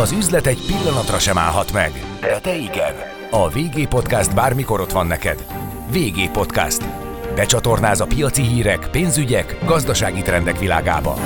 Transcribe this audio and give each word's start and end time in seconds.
Az 0.00 0.12
üzlet 0.12 0.46
egy 0.46 0.58
pillanatra 0.66 1.18
sem 1.18 1.38
állhat 1.38 1.72
meg, 1.72 1.92
de 2.20 2.38
te 2.40 2.56
igen. 2.56 2.94
A 3.30 3.48
VG 3.48 3.88
Podcast 3.88 4.34
bármikor 4.34 4.80
ott 4.80 4.92
van 4.92 5.06
neked. 5.06 5.46
VG 5.92 6.30
Podcast. 6.30 6.84
Becsatornáz 7.34 8.00
a 8.00 8.06
piaci 8.06 8.42
hírek, 8.42 8.88
pénzügyek, 8.90 9.58
gazdasági 9.64 10.22
trendek 10.22 10.58
világába. 10.58 11.16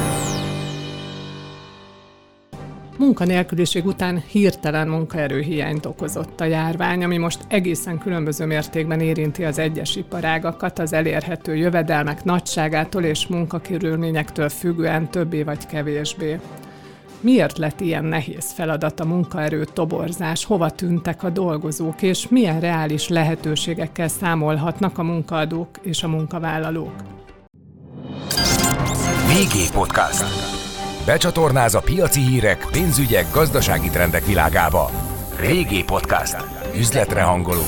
Munkanélküliség 2.99 3.87
után 3.87 4.23
hirtelen 4.27 4.89
munkaerőhiányt 4.89 5.87
okozott 5.87 6.41
a 6.41 6.45
járvány, 6.45 7.05
ami 7.05 7.17
most 7.17 7.39
egészen 7.49 7.99
különböző 7.99 8.47
mértékben 8.47 9.01
érinti 9.01 9.45
az 9.45 9.59
egyes 9.59 9.97
iparágakat, 9.97 10.79
az 10.79 10.93
elérhető 10.93 11.57
jövedelmek 11.57 12.25
nagyságától 12.25 13.03
és 13.03 13.27
munkakörülményektől 13.27 14.49
függően 14.49 15.11
többé 15.11 15.43
vagy 15.43 15.67
kevésbé. 15.67 16.39
Miért 17.21 17.59
lett 17.59 17.81
ilyen 17.81 18.05
nehéz 18.05 18.53
feladat 18.53 19.01
a 19.01 19.05
munkaerő 19.05 19.65
toborzás, 19.65 20.45
hova 20.45 20.71
tűntek 20.71 21.23
a 21.23 21.31
dolgozók, 21.31 22.03
és 22.03 22.29
milyen 22.29 22.61
reális 22.61 23.09
lehetőségekkel 23.09 24.09
számolhatnak 24.09 24.99
a 24.99 25.03
munkaadók 25.03 25.69
és 25.83 26.03
a 26.03 26.09
munkavállalók? 26.09 26.95
VG 29.27 29.73
Podcast. 29.73 30.25
Becsatornáz 31.07 31.75
a 31.75 31.81
piaci 31.81 32.21
hírek, 32.21 32.67
pénzügyek, 32.73 33.27
gazdasági 33.33 33.89
trendek 33.89 34.27
világába. 34.27 34.91
VG 35.41 35.85
Podcast. 35.85 36.37
Üzletre 36.77 37.23
hangoló. 37.23 37.63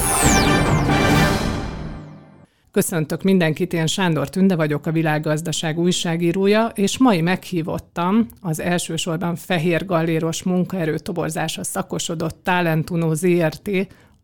Köszöntök 2.73 3.23
mindenkit, 3.23 3.73
én 3.73 3.87
Sándor 3.87 4.29
Tünde 4.29 4.57
vagyok, 4.57 4.87
a 4.87 4.93
világgazdaság 4.93 5.79
újságírója, 5.79 6.73
és 6.75 6.99
mai 6.99 7.21
meghívottam 7.21 8.29
az 8.41 8.61
elsősorban 8.61 9.37
fehér 9.37 9.85
galléros 9.85 10.43
munkaerő 10.43 10.99
toborzása 10.99 11.65
szakosodott 11.65 12.41
Talentuno 12.43 13.15
ZRT 13.15 13.71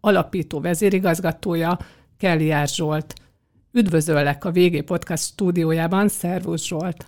alapító 0.01 0.61
vezérigazgatója, 0.61 1.79
Kelly 2.19 2.53
Zsolt. 2.67 3.15
Üdvözöllek 3.73 4.45
a 4.45 4.51
VG 4.51 4.85
Podcast 4.85 5.25
stúdiójában, 5.25 6.09
Szervusz 6.09 6.65
Zsolt! 6.65 7.07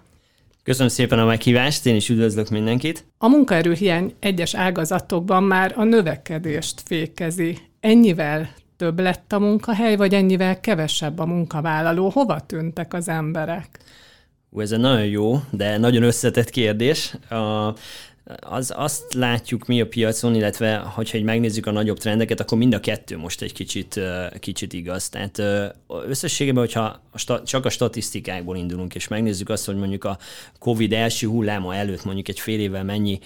Köszönöm 0.63 0.89
szépen 0.89 1.19
a 1.19 1.25
meghívást, 1.25 1.87
én 1.87 1.95
is 1.95 2.09
üdvözlök 2.09 2.49
mindenkit. 2.49 3.07
A 3.19 3.29
munkaerőhiány 3.29 4.15
egyes 4.19 4.55
ágazatokban 4.55 5.43
már 5.43 5.73
a 5.77 5.85
növekedést 5.85 6.83
fékezi. 6.85 7.59
Ennyivel 7.81 8.51
több 8.79 9.01
lett 9.01 9.33
a 9.33 9.39
munkahely, 9.39 9.97
vagy 9.97 10.15
ennyivel 10.15 10.61
kevesebb 10.61 11.19
a 11.19 11.27
munkavállaló? 11.27 12.09
Hova 12.09 12.41
tűntek 12.41 12.95
az 12.95 13.09
emberek? 13.09 13.79
Ú, 14.51 14.61
ez 14.61 14.73
egy 14.73 14.81
nagyon 14.81 15.07
jó, 15.07 15.41
de 15.51 15.79
nagyon 15.79 16.03
összetett 16.03 16.51
kérdés. 16.51 17.15
A, 17.31 17.75
az, 18.41 18.73
azt 18.77 19.15
látjuk 19.15 19.67
mi 19.67 19.81
a 19.81 19.87
piacon, 19.87 20.35
illetve 20.35 20.77
hogyha 20.77 21.17
egy 21.17 21.25
megnézzük 21.25 21.67
a 21.67 21.71
nagyobb 21.71 21.99
trendeket, 21.99 22.41
akkor 22.41 22.59
mind 22.59 22.75
a 22.75 22.81
kettő 22.81 23.17
most 23.17 23.43
egy 23.43 23.53
kicsit, 23.53 24.01
kicsit 24.39 24.73
igaz. 24.73 25.09
Tehát 25.09 25.43
összességében, 26.07 26.63
hogyha 26.63 27.01
a 27.13 27.43
csak 27.43 27.65
a 27.65 27.71
statisztikákból 27.71 28.57
indulunk, 28.57 28.95
és 28.95 29.09
megnézzük 29.09 29.49
azt, 29.49 29.67
hogy 29.67 29.77
mondjuk 29.77 30.05
a 30.05 30.19
COVID 30.59 30.93
első 30.93 31.27
hulláma 31.27 31.75
előtt 31.75 32.05
mondjuk 32.05 32.29
egy 32.29 32.41
fél 32.41 32.61
évvel 32.61 32.85
mennyi 32.85 33.19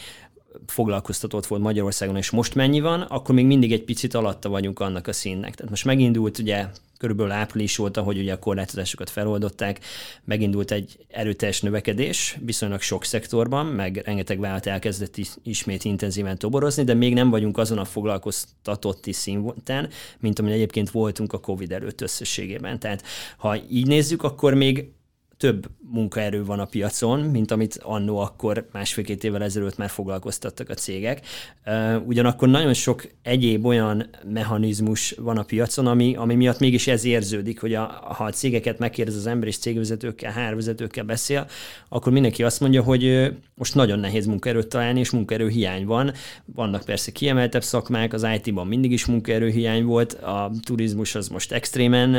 foglalkoztatott 0.67 1.47
volt 1.47 1.63
Magyarországon, 1.63 2.17
és 2.17 2.31
most 2.31 2.55
mennyi 2.55 2.81
van, 2.81 3.01
akkor 3.01 3.35
még 3.35 3.47
mindig 3.47 3.73
egy 3.73 3.85
picit 3.85 4.15
alatta 4.15 4.49
vagyunk 4.49 4.81
annak 4.81 5.07
a 5.07 5.13
színnek. 5.13 5.55
Tehát 5.55 5.71
most 5.71 5.85
megindult 5.85 6.39
ugye 6.39 6.67
körülbelül 6.99 7.33
április 7.33 7.79
óta, 7.79 8.03
hogy 8.03 8.19
ugye 8.19 8.33
a 8.33 8.39
korlátozásokat 8.39 9.11
feloldották, 9.11 9.81
megindult 10.25 10.71
egy 10.71 10.99
erőteljes 11.09 11.61
növekedés, 11.61 12.39
viszonylag 12.45 12.81
sok 12.81 13.05
szektorban, 13.05 13.67
meg 13.67 14.03
rengeteg 14.05 14.41
vállalat 14.41 14.67
elkezdett 14.67 15.17
ismét 15.43 15.85
intenzíven 15.85 16.39
toborozni, 16.39 16.85
de 16.85 16.95
még 16.95 17.15
nem 17.15 17.31
vagyunk 17.31 17.59
azon 17.59 17.79
a 17.79 17.85
foglalkoztatotti 17.85 19.13
szinten, 19.13 19.89
mint 20.19 20.39
amin 20.39 20.53
egyébként 20.53 20.91
voltunk 20.91 21.33
a 21.33 21.41
COVID 21.41 21.73
előtt 21.73 22.01
összességében. 22.01 22.79
Tehát 22.79 23.03
ha 23.37 23.57
így 23.71 23.87
nézzük, 23.87 24.23
akkor 24.23 24.55
még 24.55 24.91
több 25.43 25.69
munkaerő 25.93 26.45
van 26.45 26.59
a 26.59 26.65
piacon, 26.65 27.21
mint 27.21 27.51
amit 27.51 27.79
annó 27.83 28.19
akkor 28.19 28.69
másfél-két 28.73 29.25
évvel 29.25 29.43
ezelőtt 29.43 29.77
már 29.77 29.91
foglalkoztattak 29.91 30.69
a 30.69 30.75
cégek. 30.75 31.21
Ugyanakkor 32.07 32.49
nagyon 32.49 32.75
sok 32.75 33.09
egyéb 33.23 33.67
olyan 33.67 34.07
mechanizmus 34.33 35.15
van 35.19 35.39
a 35.39 35.43
piacon, 35.43 35.87
ami, 35.87 36.15
ami 36.17 36.35
miatt 36.35 36.59
mégis 36.59 36.87
ez 36.87 37.05
érződik, 37.05 37.61
hogy 37.61 37.75
a, 37.75 37.85
ha 38.17 38.25
a 38.25 38.31
cégeket 38.31 38.79
megkérdez 38.79 39.17
az 39.17 39.27
ember 39.27 39.49
és 39.49 39.59
cégvezetőkkel, 39.59 40.33
hárvezetőkkel 40.33 41.05
beszél, 41.05 41.47
akkor 41.89 42.13
mindenki 42.13 42.43
azt 42.43 42.61
mondja, 42.61 42.83
hogy 42.83 43.33
most 43.55 43.75
nagyon 43.75 43.99
nehéz 43.99 44.27
munkaerőt 44.27 44.69
találni, 44.69 45.01
és 45.01 45.11
munkaerő 45.11 45.49
hiány 45.49 45.87
van. 45.87 46.13
Vannak 46.45 46.85
persze 46.85 47.13
kiemeltebb 47.13 47.63
szakmák, 47.63 48.13
az 48.13 48.27
IT-ban 48.35 48.67
mindig 48.67 48.93
is 48.93 49.07
munkaerő 49.07 49.49
hiány 49.49 49.85
volt, 49.85 50.13
a 50.13 50.51
turizmus 50.65 51.15
az 51.15 51.29
most 51.29 51.53
extrémen 51.53 52.11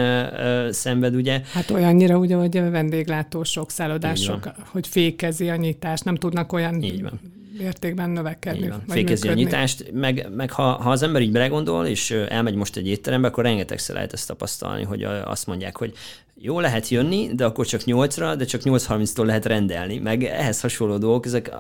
szenved, 0.72 1.16
ugye? 1.16 1.42
Hát 1.54 1.72
olyannyira 1.72 2.18
ugye, 2.18 2.36
hogy 2.36 2.58
a 2.58 2.70
vendéglátósok, 3.14 3.72
szállodások, 3.72 4.52
hogy 4.66 4.88
fékezi 4.88 5.50
a 5.50 5.56
nyitást, 5.56 6.04
nem 6.04 6.16
tudnak 6.16 6.54
olyan 6.54 6.82
Így 6.82 7.02
van 7.02 7.20
mértékben 7.58 8.10
növekedni. 8.10 8.68
Vagy 8.68 8.80
Fékezi 8.88 9.28
működni. 9.28 9.30
a 9.30 9.46
nyitást, 9.46 9.92
meg, 9.92 10.28
meg 10.36 10.52
ha, 10.52 10.64
ha 10.64 10.90
az 10.90 11.02
ember 11.02 11.22
így 11.22 11.32
belegondol, 11.32 11.86
és 11.86 12.12
elmegy 12.12 12.56
most 12.56 12.78
egy 12.78 12.88
étterembe, 12.88 13.28
akkor 13.28 13.44
rengetegszer 13.44 13.96
lehet 13.96 14.14
ezt 14.14 14.28
tapasztalni, 14.28 14.84
hogy 14.84 15.04
azt 15.04 15.48
mondják, 15.48 15.78
hogy 15.78 15.94
jó 16.36 16.60
lehet 16.60 16.88
jönni, 16.88 17.30
de 17.34 17.46
akkor 17.46 17.66
csak 17.66 17.82
8-ra, 17.86 18.34
de 18.38 18.46
csak 18.46 18.62
8.30-tól 18.64 19.26
lehet 19.26 19.46
rendelni. 19.46 19.98
Meg 19.98 20.24
ehhez 20.24 20.62
hasonló 20.62 20.98
dolgok, 20.98 21.26
ezek 21.26 21.52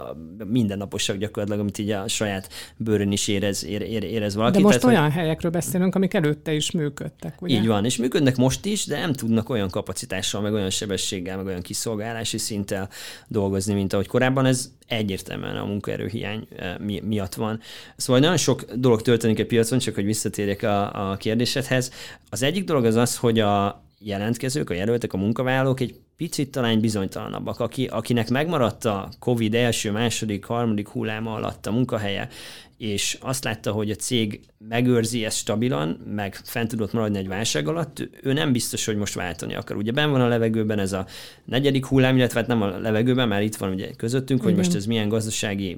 mindennaposak 0.45 1.17
gyakorlatilag, 1.17 1.59
amit 1.59 1.77
így 1.77 1.89
a 1.91 2.07
saját 2.07 2.49
bőrön 2.77 3.11
is 3.11 3.27
érez, 3.27 3.65
ér, 3.65 4.03
érez 4.03 4.35
valaki. 4.35 4.57
De 4.57 4.63
most 4.63 4.79
Tehát, 4.79 4.95
olyan 4.95 5.11
hogy... 5.11 5.19
helyekről 5.19 5.51
beszélünk, 5.51 5.95
amik 5.95 6.13
előtte 6.13 6.53
is 6.53 6.71
működtek, 6.71 7.41
ugye? 7.41 7.55
Így 7.55 7.67
van, 7.67 7.85
és 7.85 7.97
működnek 7.97 8.35
most 8.35 8.65
is, 8.65 8.85
de 8.85 8.99
nem 8.99 9.13
tudnak 9.13 9.49
olyan 9.49 9.69
kapacitással, 9.69 10.41
meg 10.41 10.53
olyan 10.53 10.69
sebességgel, 10.69 11.37
meg 11.37 11.45
olyan 11.45 11.61
kiszolgálási 11.61 12.37
szinttel 12.37 12.89
dolgozni, 13.27 13.73
mint 13.73 13.93
ahogy 13.93 14.07
korábban. 14.07 14.45
Ez 14.45 14.71
egyértelműen 14.87 15.55
a 15.55 15.65
munkaerőhiány 15.65 16.47
eh, 16.55 16.75
miatt 17.03 17.33
van. 17.33 17.59
Szóval 17.95 18.21
nagyon 18.21 18.37
sok 18.37 18.63
dolog 18.73 19.01
történik 19.01 19.39
a 19.39 19.45
piacon, 19.45 19.79
csak 19.79 19.95
hogy 19.95 20.05
visszatérjek 20.05 20.63
a, 20.63 21.11
a 21.11 21.15
kérdésedhez. 21.15 21.91
Az 22.29 22.41
egyik 22.43 22.63
dolog 22.63 22.85
az 22.85 22.95
az, 22.95 23.17
hogy 23.17 23.39
a, 23.39 23.82
jelentkezők, 24.03 24.69
a 24.69 24.73
jelöltek, 24.73 25.13
a 25.13 25.17
munkavállalók 25.17 25.79
egy 25.79 25.95
picit 26.17 26.51
talán 26.51 26.79
bizonytalanabbak, 26.79 27.59
aki, 27.59 27.85
akinek 27.85 28.29
megmaradt 28.29 28.85
a 28.85 29.09
COVID 29.19 29.55
első, 29.55 29.91
második, 29.91 30.45
harmadik 30.45 30.87
hulláma 30.87 31.33
alatt 31.33 31.65
a 31.65 31.71
munkahelye, 31.71 32.29
és 32.77 33.17
azt 33.21 33.43
látta, 33.43 33.71
hogy 33.71 33.91
a 33.91 33.95
cég 33.95 34.39
megőrzi 34.67 35.25
ezt 35.25 35.37
stabilan, 35.37 35.99
meg 36.15 36.35
fent 36.43 36.69
tudott 36.69 36.93
maradni 36.93 37.17
egy 37.17 37.27
válság 37.27 37.67
alatt, 37.67 38.09
ő 38.21 38.33
nem 38.33 38.51
biztos, 38.51 38.85
hogy 38.85 38.95
most 38.95 39.13
váltani 39.13 39.55
akar. 39.55 39.75
Ugye 39.77 39.91
ben 39.91 40.11
van 40.11 40.21
a 40.21 40.27
levegőben 40.27 40.79
ez 40.79 40.93
a 40.93 41.05
negyedik 41.45 41.85
hullám, 41.85 42.17
illetve 42.17 42.39
hát 42.39 42.47
nem 42.47 42.61
a 42.61 42.77
levegőben, 42.79 43.27
mert 43.27 43.43
itt 43.43 43.55
van 43.55 43.71
ugye 43.71 43.91
közöttünk, 43.91 44.39
Igen. 44.39 44.53
hogy 44.53 44.63
most 44.63 44.75
ez 44.75 44.85
milyen 44.85 45.09
gazdasági 45.09 45.77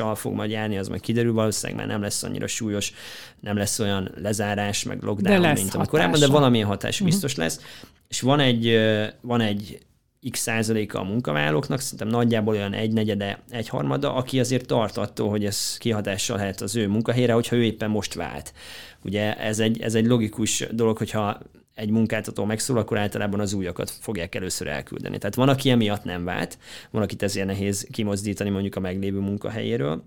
hatással 0.00 0.14
fog 0.14 0.34
majd 0.34 0.50
járni, 0.50 0.78
az 0.78 0.88
majd 0.88 1.00
kiderül, 1.00 1.32
valószínűleg 1.32 1.78
már 1.78 1.88
nem 1.94 2.02
lesz 2.02 2.22
annyira 2.22 2.46
súlyos, 2.46 2.92
nem 3.40 3.56
lesz 3.56 3.78
olyan 3.78 4.10
lezárás, 4.16 4.82
meg 4.82 5.02
lockdown, 5.02 5.40
mint 5.40 5.74
amikor 5.74 5.86
korábban, 5.86 6.20
de 6.20 6.26
valamilyen 6.26 6.66
hatás 6.66 6.94
uh-huh. 6.94 7.08
biztos 7.08 7.34
lesz. 7.34 7.60
És 8.08 8.20
van 8.20 8.40
egy, 8.40 8.78
van 9.20 9.40
egy 9.40 9.78
x 10.30 10.40
százaléka 10.40 10.98
a 11.00 11.04
munkavállalóknak, 11.04 11.80
szerintem 11.80 12.08
nagyjából 12.08 12.54
olyan 12.54 12.72
egy 12.72 12.92
negyede, 12.92 13.38
egy 13.50 13.68
harmada, 13.68 14.14
aki 14.14 14.40
azért 14.40 14.66
tart 14.66 14.96
attól, 14.96 15.28
hogy 15.28 15.44
ez 15.44 15.76
kihatással 15.78 16.36
lehet 16.36 16.60
az 16.60 16.76
ő 16.76 16.88
munkahelyre, 16.88 17.32
hogyha 17.32 17.56
ő 17.56 17.62
éppen 17.62 17.90
most 17.90 18.14
vált. 18.14 18.52
Ugye 19.04 19.36
ez 19.36 19.58
egy, 19.58 19.80
ez 19.80 19.94
egy 19.94 20.06
logikus 20.06 20.66
dolog, 20.70 20.96
hogyha 20.96 21.38
egy 21.80 21.90
munkáltató 21.90 22.44
megszól, 22.44 22.78
akkor 22.78 22.98
általában 22.98 23.40
az 23.40 23.52
újakat 23.52 23.90
fogják 23.90 24.34
először 24.34 24.66
elküldeni. 24.66 25.18
Tehát 25.18 25.34
van, 25.34 25.48
aki 25.48 25.70
emiatt 25.70 26.04
nem 26.04 26.24
vált, 26.24 26.58
van, 26.90 27.02
akit 27.02 27.22
ezért 27.22 27.46
nehéz 27.46 27.86
kimozdítani 27.92 28.50
mondjuk 28.50 28.76
a 28.76 28.80
meglévő 28.80 29.18
munkahelyéről, 29.18 30.04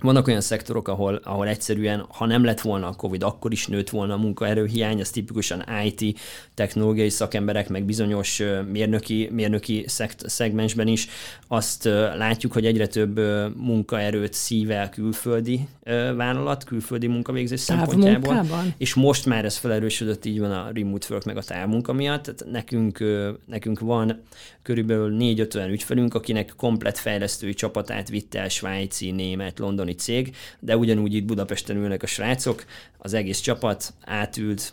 vannak 0.00 0.26
olyan 0.26 0.40
szektorok, 0.40 0.88
ahol, 0.88 1.20
ahol 1.24 1.48
egyszerűen, 1.48 2.06
ha 2.08 2.26
nem 2.26 2.44
lett 2.44 2.60
volna 2.60 2.88
a 2.88 2.94
COVID, 2.94 3.22
akkor 3.22 3.52
is 3.52 3.66
nőtt 3.66 3.90
volna 3.90 4.14
a 4.14 4.16
munkaerőhiány, 4.16 5.00
ez 5.00 5.10
tipikusan 5.10 5.64
IT, 5.84 6.18
technológiai 6.54 7.08
szakemberek, 7.08 7.68
meg 7.68 7.84
bizonyos 7.84 8.42
mérnöki, 8.72 9.28
mérnöki 9.32 9.84
szekt, 9.86 10.28
szegmensben 10.28 10.86
is. 10.86 11.08
Azt 11.48 11.84
látjuk, 12.16 12.52
hogy 12.52 12.66
egyre 12.66 12.86
több 12.86 13.20
munkaerőt 13.56 14.32
szível 14.32 14.88
külföldi 14.88 15.68
vállalat, 16.16 16.64
külföldi 16.64 17.06
munkavégzés 17.06 17.60
szempontjából. 17.60 18.46
És 18.76 18.94
most 18.94 19.26
már 19.26 19.44
ez 19.44 19.56
felerősödött, 19.56 20.24
így 20.24 20.40
van 20.40 20.50
a 20.50 20.70
remote 20.74 21.06
work 21.10 21.24
meg 21.24 21.36
a 21.36 21.42
távmunka 21.42 21.92
miatt. 21.92 22.22
Tehát 22.22 22.44
nekünk, 22.52 23.04
nekünk 23.46 23.80
van 23.80 24.22
körülbelül 24.62 25.16
4-5 25.20 25.56
olyan 25.56 25.70
ügyfelünk, 25.70 26.14
akinek 26.14 26.52
komplet 26.56 26.98
fejlesztői 26.98 27.54
csapatát 27.54 28.08
vitte 28.08 28.40
el 28.40 28.48
svájci, 28.48 29.10
német, 29.10 29.58
londoni 29.88 29.94
cég, 29.94 30.36
de 30.60 30.76
ugyanúgy 30.76 31.14
itt 31.14 31.24
Budapesten 31.24 31.76
ülnek 31.76 32.02
a 32.02 32.06
srácok, 32.06 32.64
az 32.98 33.14
egész 33.14 33.40
csapat 33.40 33.94
átült 34.04 34.72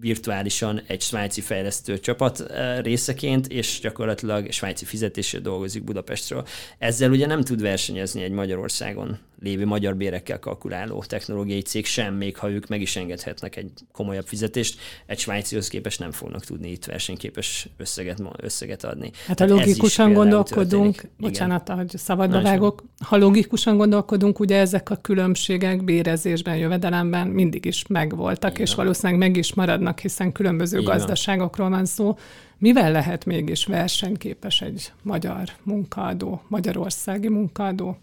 virtuálisan 0.00 0.82
egy 0.86 1.00
svájci 1.00 1.40
fejlesztő 1.40 2.00
csapat 2.00 2.40
eh, 2.40 2.78
részeként, 2.82 3.46
és 3.46 3.78
gyakorlatilag 3.82 4.50
svájci 4.50 4.84
fizetésre 4.84 5.38
dolgozik 5.38 5.84
Budapestről. 5.84 6.46
Ezzel 6.78 7.10
ugye 7.10 7.26
nem 7.26 7.42
tud 7.42 7.60
versenyezni 7.60 8.22
egy 8.22 8.30
Magyarországon 8.30 9.18
lévő 9.44 9.66
magyar 9.66 9.96
bérekkel 9.96 10.38
kalkuláló 10.38 11.02
technológiai 11.06 11.60
cég 11.60 11.86
sem, 11.86 12.14
még 12.14 12.36
ha 12.36 12.50
ők 12.50 12.66
meg 12.66 12.80
is 12.80 12.96
engedhetnek 12.96 13.56
egy 13.56 13.70
komolyabb 13.92 14.26
fizetést, 14.26 14.80
egy 15.06 15.18
svájcihoz 15.18 15.68
képest 15.68 15.98
nem 15.98 16.10
fognak 16.10 16.44
tudni 16.44 16.70
itt 16.70 16.84
versenyképes 16.84 17.68
összeget, 17.76 18.22
összeget 18.36 18.84
adni. 18.84 19.10
Hát 19.26 19.38
ha 19.38 19.46
logikusan 19.46 20.12
gondolkodunk, 20.12 21.08
bocsánat, 21.18 21.68
hogy 21.68 21.96
szabadba 21.96 22.42
vágok, 22.42 22.84
ha 23.04 23.16
logikusan 23.16 23.76
gondolkodunk, 23.76 24.40
ugye 24.40 24.58
ezek 24.58 24.90
a 24.90 24.96
különbségek 24.96 25.84
bérezésben, 25.84 26.56
jövedelemben 26.56 27.26
mindig 27.26 27.64
is 27.64 27.86
megvoltak, 27.86 28.50
Igen. 28.50 28.62
és 28.62 28.74
valószínűleg 28.74 29.18
meg 29.18 29.36
is 29.36 29.53
maradnak, 29.54 29.98
hiszen 29.98 30.32
különböző 30.32 30.78
Igen. 30.78 30.96
gazdaságokról 30.96 31.70
van 31.70 31.84
szó. 31.84 32.16
Mivel 32.58 32.92
lehet 32.92 33.24
mégis 33.24 33.66
versenyképes 33.66 34.60
egy 34.60 34.92
magyar 35.02 35.48
munkaadó, 35.62 36.42
magyarországi 36.48 37.28
munkaadó? 37.28 37.96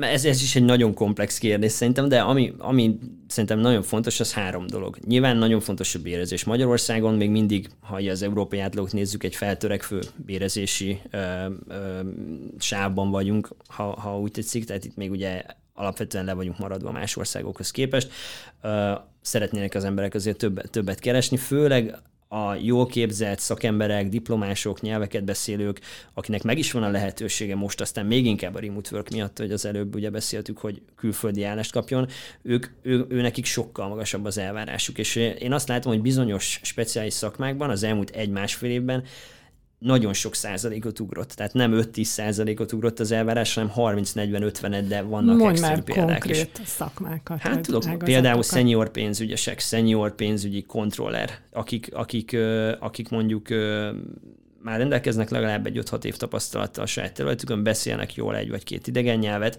ez, 0.00 0.24
ez 0.24 0.42
is 0.42 0.56
egy 0.56 0.64
nagyon 0.64 0.94
komplex 0.94 1.38
kérdés 1.38 1.72
szerintem, 1.72 2.08
de 2.08 2.20
ami, 2.20 2.54
ami 2.58 2.98
szerintem 3.26 3.58
nagyon 3.58 3.82
fontos, 3.82 4.20
az 4.20 4.32
három 4.32 4.66
dolog. 4.66 4.98
Nyilván 5.06 5.36
nagyon 5.36 5.60
fontos 5.60 5.94
a 5.94 5.98
bérezés. 5.98 6.44
Magyarországon 6.44 7.14
még 7.14 7.30
mindig, 7.30 7.68
ha 7.80 7.96
az 7.96 8.22
európai 8.22 8.58
átlagot 8.58 8.92
nézzük, 8.92 9.24
egy 9.24 9.34
feltörekvő 9.34 10.00
bérezési 10.16 11.00
ö, 11.10 11.18
ö, 11.68 12.00
sávban 12.58 13.10
vagyunk, 13.10 13.48
ha, 13.68 14.00
ha 14.00 14.18
úgy 14.18 14.30
tetszik, 14.30 14.64
tehát 14.64 14.84
itt 14.84 14.96
még 14.96 15.10
ugye 15.10 15.42
alapvetően 15.74 16.24
le 16.24 16.32
vagyunk 16.32 16.58
maradva 16.58 16.92
más 16.92 17.16
országokhoz 17.16 17.70
képest. 17.70 18.12
Szeretnének 19.20 19.74
az 19.74 19.84
emberek 19.84 20.14
azért 20.14 20.38
többet, 20.38 20.70
többet 20.70 20.98
keresni, 20.98 21.36
főleg 21.36 21.96
a 22.34 22.54
jól 22.54 22.86
képzett 22.86 23.38
szakemberek, 23.38 24.08
diplomások, 24.08 24.80
nyelveket 24.80 25.24
beszélők, 25.24 25.80
akinek 26.14 26.42
meg 26.42 26.58
is 26.58 26.72
van 26.72 26.82
a 26.82 26.90
lehetősége 26.90 27.54
most 27.54 27.80
aztán 27.80 28.06
még 28.06 28.26
inkább 28.26 28.54
a 28.54 28.60
remote 28.60 28.90
work 28.92 29.08
miatt, 29.08 29.38
hogy 29.38 29.52
az 29.52 29.64
előbb 29.64 29.94
ugye 29.94 30.10
beszéltük, 30.10 30.58
hogy 30.58 30.82
külföldi 30.96 31.44
állást 31.44 31.72
kapjon, 31.72 32.08
ők, 32.42 32.66
ő, 32.82 33.06
ő 33.08 33.20
nekik 33.20 33.44
sokkal 33.44 33.88
magasabb 33.88 34.24
az 34.24 34.38
elvárásuk. 34.38 34.98
És 34.98 35.16
én 35.16 35.52
azt 35.52 35.68
látom, 35.68 35.92
hogy 35.92 36.02
bizonyos 36.02 36.60
speciális 36.62 37.12
szakmákban 37.12 37.70
az 37.70 37.82
elmúlt 37.82 38.10
egy-másfél 38.10 38.70
évben 38.70 39.04
nagyon 39.84 40.12
sok 40.12 40.34
százalékot 40.34 41.00
ugrott. 41.00 41.30
Tehát 41.30 41.52
nem 41.52 41.72
5-10 41.74 42.02
százalékot 42.02 42.72
ugrott 42.72 43.00
az 43.00 43.10
elvárás, 43.10 43.54
hanem 43.54 43.72
30-40-50, 43.76 44.84
de 44.88 45.02
vannak 45.02 45.36
Mondj 45.36 45.48
extrém 45.48 45.70
már 45.70 45.82
példák 45.82 46.06
konkrét 46.06 46.58
is. 46.62 46.68
szakmákat. 46.68 47.40
Hát 47.40 47.60
tudok, 47.60 47.98
például 47.98 48.42
senior 48.42 48.90
pénzügyesek, 48.90 49.60
senior 49.60 50.14
pénzügyi 50.14 50.62
kontroller, 50.62 51.30
akik, 51.52 51.88
akik, 51.92 52.36
akik 52.80 53.08
mondjuk 53.08 53.48
már 54.62 54.78
rendelkeznek 54.78 55.30
legalább 55.30 55.66
egy 55.66 55.78
5-6 55.82 56.04
év 56.04 56.16
tapasztalattal 56.16 56.84
a 56.84 56.86
saját 56.86 57.12
területükön, 57.12 57.62
beszélnek 57.62 58.14
jól 58.14 58.36
egy 58.36 58.50
vagy 58.50 58.64
két 58.64 58.86
idegen 58.86 59.18
nyelvet, 59.18 59.58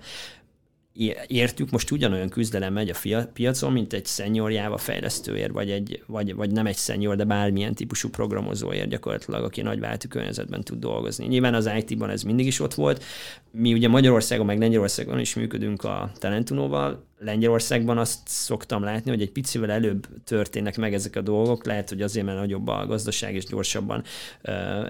értük, 1.27 1.69
most 1.69 1.91
ugyanolyan 1.91 2.29
küzdelem 2.29 2.73
megy 2.73 2.89
a 2.89 3.27
piacon, 3.33 3.71
mint 3.71 3.93
egy 3.93 4.05
senior 4.05 4.51
Java 4.51 4.77
fejlesztőért, 4.77 5.51
vagy, 5.51 5.71
egy, 5.71 6.03
vagy, 6.05 6.35
vagy 6.35 6.51
nem 6.51 6.65
egy 6.65 6.77
senior, 6.77 7.15
de 7.15 7.23
bármilyen 7.23 7.73
típusú 7.73 8.09
programozóért 8.09 8.89
gyakorlatilag, 8.89 9.43
aki 9.43 9.61
nagy 9.61 9.79
váltű 9.79 10.07
környezetben 10.07 10.63
tud 10.63 10.79
dolgozni. 10.79 11.25
Nyilván 11.25 11.53
az 11.53 11.69
IT-ban 11.77 12.09
ez 12.09 12.23
mindig 12.23 12.45
is 12.45 12.59
ott 12.59 12.73
volt. 12.73 13.03
Mi 13.51 13.73
ugye 13.73 13.87
Magyarországon, 13.87 14.45
meg 14.45 14.59
Lengyelországon 14.59 15.19
is 15.19 15.35
működünk 15.35 15.83
a 15.83 16.11
Talentunóval. 16.19 17.03
Lengyelországban 17.19 17.97
azt 17.97 18.19
szoktam 18.25 18.83
látni, 18.83 19.11
hogy 19.11 19.21
egy 19.21 19.31
picivel 19.31 19.71
előbb 19.71 20.07
történnek 20.23 20.77
meg 20.77 20.93
ezek 20.93 21.15
a 21.15 21.21
dolgok, 21.21 21.65
lehet, 21.65 21.89
hogy 21.89 22.01
azért, 22.01 22.25
mert 22.25 22.37
nagyobb 22.37 22.67
a 22.67 22.85
gazdaság, 22.85 23.35
és 23.35 23.45
gyorsabban 23.45 24.03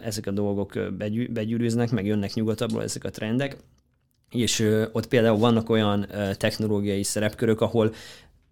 ezek 0.01 0.27
a 0.27 0.31
dolgok 0.31 0.79
begyűrűznek, 1.29 1.91
meg 1.91 2.05
jönnek 2.05 2.33
nyugatabbról 2.33 2.83
ezek 2.83 3.03
a 3.03 3.09
trendek 3.09 3.57
és 4.37 4.87
ott 4.91 5.07
például 5.07 5.37
vannak 5.37 5.69
olyan 5.69 6.07
technológiai 6.37 7.03
szerepkörök, 7.03 7.61
ahol 7.61 7.93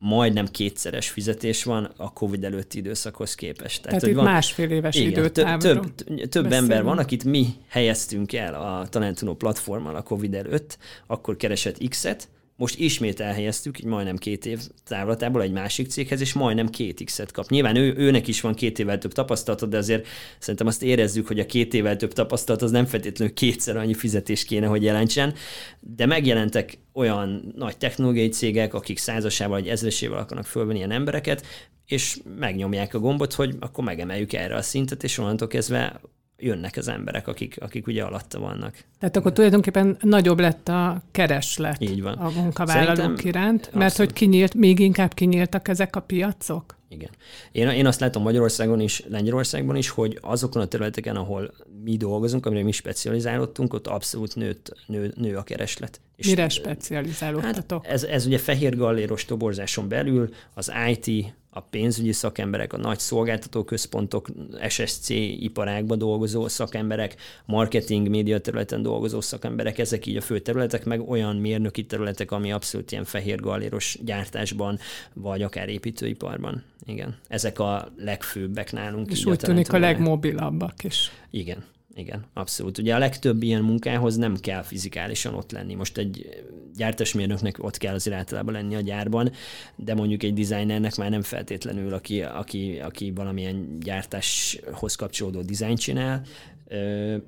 majdnem 0.03 0.47
kétszeres 0.47 1.09
fizetés 1.09 1.63
van 1.63 1.93
a 1.97 2.13
COVID 2.13 2.43
előtti 2.43 2.77
időszakhoz 2.77 3.35
képest. 3.35 3.81
Tehát, 3.81 3.99
Tehát 3.99 4.07
itt 4.15 4.15
van, 4.15 4.33
másfél 4.33 4.69
éves 4.69 4.95
igen, 4.95 5.11
időtávról 5.11 5.73
Több, 5.73 5.95
több, 5.95 6.29
több 6.29 6.51
ember 6.51 6.83
van, 6.83 6.97
akit 6.97 7.23
mi 7.23 7.47
helyeztünk 7.67 8.33
el 8.33 8.53
a 8.53 8.87
Talentuno 8.87 9.33
platformon 9.33 9.95
a 9.95 10.01
COVID 10.01 10.33
előtt, 10.33 10.77
akkor 11.07 11.35
keresett 11.35 11.87
X-et, 11.87 12.27
most 12.63 12.79
ismét 12.79 13.19
elhelyeztük, 13.19 13.79
így 13.79 13.85
majdnem 13.85 14.17
két 14.17 14.45
év 14.45 14.59
távlatából 14.85 15.41
egy 15.41 15.51
másik 15.51 15.87
céghez, 15.87 16.21
és 16.21 16.33
majdnem 16.33 16.69
két 16.69 17.03
X-et 17.03 17.31
kap. 17.31 17.49
Nyilván 17.49 17.75
ő, 17.75 17.93
őnek 17.97 18.27
is 18.27 18.41
van 18.41 18.53
két 18.53 18.79
évvel 18.79 18.97
több 18.97 19.11
tapasztalata, 19.11 19.65
de 19.65 19.77
azért 19.77 20.07
szerintem 20.39 20.67
azt 20.67 20.83
érezzük, 20.83 21.27
hogy 21.27 21.39
a 21.39 21.45
két 21.45 21.73
évvel 21.73 21.95
több 21.95 22.13
tapasztalat 22.13 22.61
az 22.61 22.71
nem 22.71 22.85
feltétlenül 22.85 23.33
kétszer 23.33 23.77
annyi 23.77 23.93
fizetés 23.93 24.45
kéne, 24.45 24.67
hogy 24.67 24.83
jelentsen, 24.83 25.33
de 25.79 26.05
megjelentek 26.05 26.77
olyan 26.93 27.53
nagy 27.55 27.77
technológiai 27.77 28.29
cégek, 28.29 28.73
akik 28.73 28.97
százasával 28.97 29.59
vagy 29.59 29.67
ezresével 29.67 30.19
akarnak 30.19 30.45
fölvenni 30.45 30.77
ilyen 30.77 30.91
embereket, 30.91 31.45
és 31.85 32.17
megnyomják 32.39 32.93
a 32.93 32.99
gombot, 32.99 33.33
hogy 33.33 33.55
akkor 33.59 33.83
megemeljük 33.83 34.33
erre 34.33 34.55
a 34.55 34.61
szintet, 34.61 35.03
és 35.03 35.17
onnantól 35.17 35.47
kezdve 35.47 36.01
jönnek 36.43 36.77
az 36.77 36.87
emberek, 36.87 37.27
akik, 37.27 37.57
akik 37.61 37.87
ugye 37.87 38.03
alatta 38.03 38.39
vannak. 38.39 38.75
Tehát 38.99 39.15
akkor 39.17 39.33
tulajdonképpen 39.33 39.97
nagyobb 40.01 40.39
lett 40.39 40.67
a 40.67 41.01
kereslet 41.11 41.81
Így 41.81 42.01
van. 42.01 42.13
a 42.13 42.29
munkavállalók 42.29 42.95
Szerintem 42.95 43.27
iránt, 43.27 43.69
mert 43.73 43.85
abszolút. 43.91 44.11
hogy 44.11 44.13
kinyílt, 44.13 44.53
még 44.53 44.79
inkább 44.79 45.13
kinyíltak 45.13 45.67
ezek 45.67 45.95
a 45.95 45.99
piacok? 45.99 46.77
Igen. 46.89 47.09
Én, 47.51 47.67
én 47.69 47.85
azt 47.85 47.99
látom 47.99 48.23
Magyarországon 48.23 48.79
is, 48.79 49.03
Lengyelországban 49.09 49.75
is, 49.75 49.89
hogy 49.89 50.17
azokon 50.21 50.61
a 50.61 50.65
területeken, 50.65 51.15
ahol 51.15 51.53
mi 51.83 51.97
dolgozunk, 51.97 52.45
amire 52.45 52.63
mi 52.63 52.71
specializálódtunk, 52.71 53.73
ott 53.73 53.87
abszolút 53.87 54.35
nőtt, 54.35 54.75
nő, 54.87 55.13
nő 55.15 55.35
a 55.35 55.43
kereslet. 55.43 56.01
És 56.15 56.27
Mire 56.27 56.49
specializálódtatok? 56.49 57.85
Hát 57.85 57.93
ez, 57.93 58.03
ez 58.03 58.25
ugye 58.25 58.37
fehér 58.37 58.75
galléros 58.75 59.25
toborzáson 59.25 59.87
belül 59.87 60.29
az 60.53 60.71
IT, 60.89 61.33
a 61.55 61.59
pénzügyi 61.59 62.11
szakemberek, 62.11 62.73
a 62.73 62.77
nagy 62.77 62.99
szolgáltatóközpontok, 62.99 64.27
SSC 64.69 65.09
iparágban 65.09 65.97
dolgozó 65.97 66.47
szakemberek, 66.47 67.15
marketing, 67.45 68.09
média 68.09 68.39
területen 68.39 68.81
dolgozó 68.81 69.21
szakemberek, 69.21 69.77
ezek 69.77 70.05
így 70.05 70.17
a 70.17 70.21
fő 70.21 70.39
területek, 70.39 70.85
meg 70.85 71.09
olyan 71.09 71.35
mérnöki 71.35 71.85
területek, 71.85 72.31
ami 72.31 72.51
abszolút 72.51 72.91
ilyen 72.91 73.03
fehér 73.03 73.39
galléros 73.39 73.97
gyártásban, 74.01 74.79
vagy 75.13 75.41
akár 75.41 75.69
építőiparban. 75.69 76.63
Igen. 76.85 77.15
Ezek 77.27 77.59
a 77.59 77.91
legfőbbek 77.97 78.71
nálunk. 78.71 79.11
És 79.11 79.25
úgy 79.25 79.37
tűnik 79.37 79.73
a 79.73 79.79
legmobilabbak 79.79 80.83
is. 80.83 81.11
Igen. 81.29 81.63
Igen, 81.95 82.25
abszolút. 82.33 82.77
Ugye 82.77 82.95
a 82.95 82.97
legtöbb 82.97 83.43
ilyen 83.43 83.63
munkához 83.63 84.15
nem 84.15 84.35
kell 84.35 84.61
fizikálisan 84.61 85.33
ott 85.33 85.51
lenni. 85.51 85.73
Most 85.73 85.97
egy 85.97 86.43
gyártásmérnöknek 86.75 87.63
ott 87.63 87.77
kell 87.77 87.93
azért 87.93 88.15
általában 88.15 88.53
lenni 88.53 88.75
a 88.75 88.81
gyárban, 88.81 89.31
de 89.75 89.93
mondjuk 89.93 90.23
egy 90.23 90.33
designernek 90.33 90.95
már 90.95 91.09
nem 91.09 91.21
feltétlenül, 91.21 91.93
aki, 91.93 92.21
aki, 92.21 92.79
aki 92.79 93.11
valamilyen 93.11 93.79
gyártáshoz 93.79 94.95
kapcsolódó 94.95 95.41
dizájn 95.41 95.75
csinál. 95.75 96.21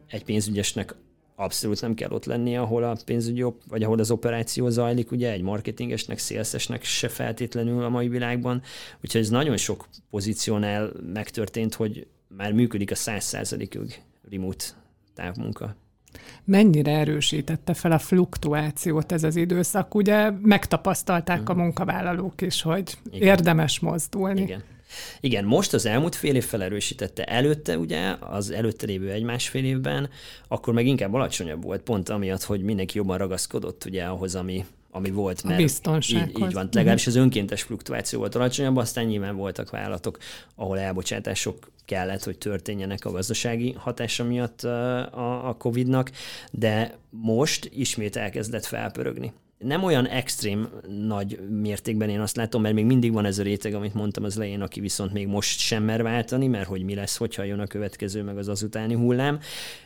Egy 0.07 0.24
pénzügyesnek 0.24 0.95
abszolút 1.36 1.81
nem 1.81 1.93
kell 1.93 2.12
ott 2.12 2.25
lenni, 2.25 2.57
ahol 2.57 2.84
a 2.84 2.98
pénzügyi, 3.05 3.45
vagy 3.67 3.84
ahol 3.84 4.00
az 4.00 4.12
operáció 4.12 4.69
zajlik, 4.69 5.12
ugye 5.12 5.31
egy 5.31 5.41
marketingesnek, 5.41 6.17
szélszesnek 6.17 6.84
se 6.84 7.07
feltétlenül 7.07 7.84
a 7.84 7.89
mai 7.89 8.07
világban. 8.07 8.62
Úgyhogy 9.03 9.22
ez 9.22 9.29
nagyon 9.29 9.57
sok 9.57 9.88
pozíciónál 10.10 10.91
megtörtént, 11.13 11.74
hogy 11.74 12.07
már 12.27 12.53
működik 12.53 12.91
a 12.91 12.95
száz 12.95 13.24
százalékig 13.24 14.01
remote 14.29 14.65
távmunka. 15.15 15.75
Mennyire 16.44 16.91
erősítette 16.91 17.74
fel 17.74 17.91
a 17.91 18.00
fluktuációt 18.00 19.12
ez 19.12 19.24
az 19.24 19.36
időszak? 19.36 19.96
Ugye 19.96 20.29
megtapasztalták 20.41 21.38
hmm. 21.38 21.60
a 21.60 21.63
munkavállalók 21.63 22.41
is, 22.41 22.62
hogy 22.62 22.98
Igen. 23.12 23.27
érdemes 23.27 23.79
mozdulni. 23.79 24.41
Igen. 24.41 24.63
Igen, 25.20 25.46
most 25.46 25.74
az 25.74 25.86
elmúlt 25.86 26.15
fél 26.15 26.36
év 26.36 26.46
felerősítette. 26.46 27.24
Előtte 27.24 27.77
ugye, 27.77 28.15
az 28.20 28.51
előtte 28.51 28.86
lévő 28.86 29.12
egy-másfél 29.12 29.65
évben, 29.65 30.10
akkor 30.48 30.74
meg 30.74 30.86
inkább 30.86 31.13
alacsonyabb 31.13 31.63
volt, 31.63 31.82
pont 31.82 32.10
amiatt, 32.10 32.44
hogy 32.44 32.62
mindenki 32.62 32.98
jobban 32.98 33.17
ragaszkodott 33.17 33.86
ugye 33.86 34.03
ahhoz, 34.03 34.36
ami, 34.36 34.65
ami 34.91 35.12
volt. 35.12 35.44
Mert 35.44 35.60
a 35.60 35.62
biztonsághoz. 35.62 36.41
Így, 36.41 36.48
így 36.48 36.53
van, 36.53 36.70
legalábbis 36.72 37.08
az 37.08 37.15
önkéntes 37.15 37.62
fluktuáció 37.62 38.20
volt 38.20 38.36
alacsonyabb, 38.36 38.77
aztán 38.77 39.05
nyilván 39.05 39.36
voltak 39.36 39.70
vállalatok, 39.70 40.17
ahol 40.55 40.79
elbocsátások 40.79 41.72
kellett, 41.86 42.24
hogy 42.24 42.38
történjenek 42.38 43.06
a 43.06 43.12
gazdasági 43.12 43.72
hatása 43.77 44.24
miatt 44.24 44.63
a, 44.63 45.48
a 45.50 45.54
COVID-nak, 45.54 46.12
de 46.51 46.98
most 47.10 47.70
ismét 47.74 48.15
elkezdett 48.15 48.65
felpörögni. 48.65 49.34
Nem 49.58 49.84
olyan 49.84 50.08
extrém 50.08 50.70
nagy 51.08 51.39
mértékben 51.50 52.10
én 52.10 52.20
azt 52.20 52.36
látom, 52.36 52.62
mert 52.62 52.75
még 52.75 52.86
mindig 52.86 53.13
van 53.13 53.25
ez 53.25 53.39
a 53.39 53.44
réteg, 53.44 53.74
amit 53.74 53.94
mondtam 53.94 54.24
az 54.24 54.36
lején, 54.36 54.62
aki 54.62 54.80
viszont 54.80 55.13
még 55.13 55.27
most 55.27 55.60
sem 55.60 55.84
mer 55.84 56.04
váltani, 56.04 56.48
mert 56.48 56.68
hogy 56.68 56.84
mi 56.84 56.96
lesz, 56.96 57.18
hogyha 57.18 57.44
jön 57.44 57.60
a 57.60 57.68
következő, 57.68 58.24
meg 58.24 58.38
az 58.38 58.48
azutáni 58.48 58.94
hullám, 58.94 59.39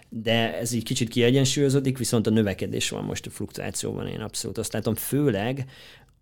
de 0.10 0.58
ez 0.58 0.72
így 0.72 0.84
kicsit 0.84 1.10
kiegyensúlyozódik, 1.10 1.98
viszont 1.98 2.27
a 2.27 2.29
növekedés 2.29 2.89
van 2.89 3.03
most 3.03 3.25
a 3.25 3.29
fluktuációban, 3.29 4.08
én 4.08 4.20
abszolút 4.20 4.58
azt 4.58 4.74
látom, 4.74 4.96
főleg 4.96 5.65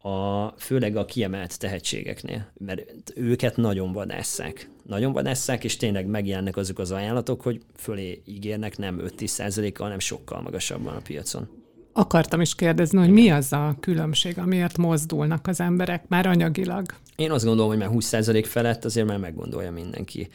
a, 0.02 0.48
főleg 0.58 0.96
a 0.96 1.06
kiemelt 1.06 1.60
tehetségeknél, 1.60 2.52
mert 2.58 3.14
őket 3.16 3.56
nagyon 3.56 3.92
vadásszák. 3.92 4.70
Nagyon 4.84 5.12
vadásszák, 5.12 5.64
és 5.64 5.78
tényleg 5.78 6.06
megjelennek 6.06 6.58
azok 6.58 6.80
az 6.80 6.92
ajánlatok, 6.92 7.42
hogy 7.42 7.62
fölé 7.76 8.22
ígérnek 8.26 8.78
nem 8.78 9.02
5-10%-kal, 9.04 9.86
hanem 9.86 10.00
sokkal 10.00 10.42
magasabban 10.42 10.96
a 10.96 11.02
piacon 11.02 11.66
akartam 11.98 12.42
is 12.42 12.56
kérdezni, 12.56 13.00
hogy 13.00 13.10
mi 13.10 13.30
az 13.30 13.54
a 13.54 13.76
különbség, 13.80 14.38
amiért 14.38 14.78
mozdulnak 14.78 15.48
az 15.48 15.60
emberek 15.60 16.08
már 16.08 16.26
anyagilag? 16.26 16.86
Én 17.16 17.32
azt 17.32 17.46
gondolom, 17.46 17.70
hogy 17.70 17.80
már 17.80 17.90
20% 17.92 18.46
felett 18.48 18.86
azért 18.86 19.08
már 19.08 19.18
meggondolja 19.18 19.72
mindenki, 19.72 20.28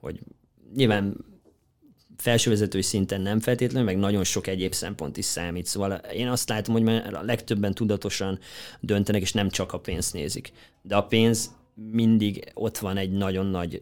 hogy 0.00 0.20
nyilván 0.74 1.16
felsővezetői 2.18 2.82
szinten 2.82 3.20
nem 3.20 3.40
feltétlenül, 3.40 3.86
meg 3.86 3.98
nagyon 3.98 4.24
sok 4.24 4.46
egyéb 4.46 4.72
szempont 4.72 5.16
is 5.16 5.24
számít. 5.24 5.66
Szóval 5.66 5.92
én 5.92 6.28
azt 6.28 6.48
látom, 6.48 6.74
hogy 6.74 6.82
már 6.82 7.14
a 7.14 7.22
legtöbben 7.22 7.74
tudatosan 7.74 8.38
döntenek, 8.80 9.20
és 9.20 9.32
nem 9.32 9.48
csak 9.48 9.72
a 9.72 9.78
pénzt 9.78 10.12
nézik. 10.12 10.52
De 10.82 10.96
a 10.96 11.02
pénz 11.02 11.56
mindig 11.74 12.50
ott 12.54 12.78
van 12.78 12.96
egy 12.96 13.10
nagyon 13.10 13.46
nagy 13.46 13.80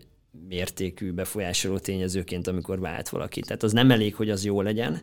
mértékű 0.48 1.12
befolyásoló 1.12 1.78
tényezőként, 1.78 2.46
amikor 2.46 2.80
vált 2.80 3.08
valaki. 3.08 3.40
Tehát 3.40 3.62
az 3.62 3.72
nem 3.72 3.90
elég, 3.90 4.14
hogy 4.14 4.30
az 4.30 4.44
jó 4.44 4.62
legyen, 4.62 5.00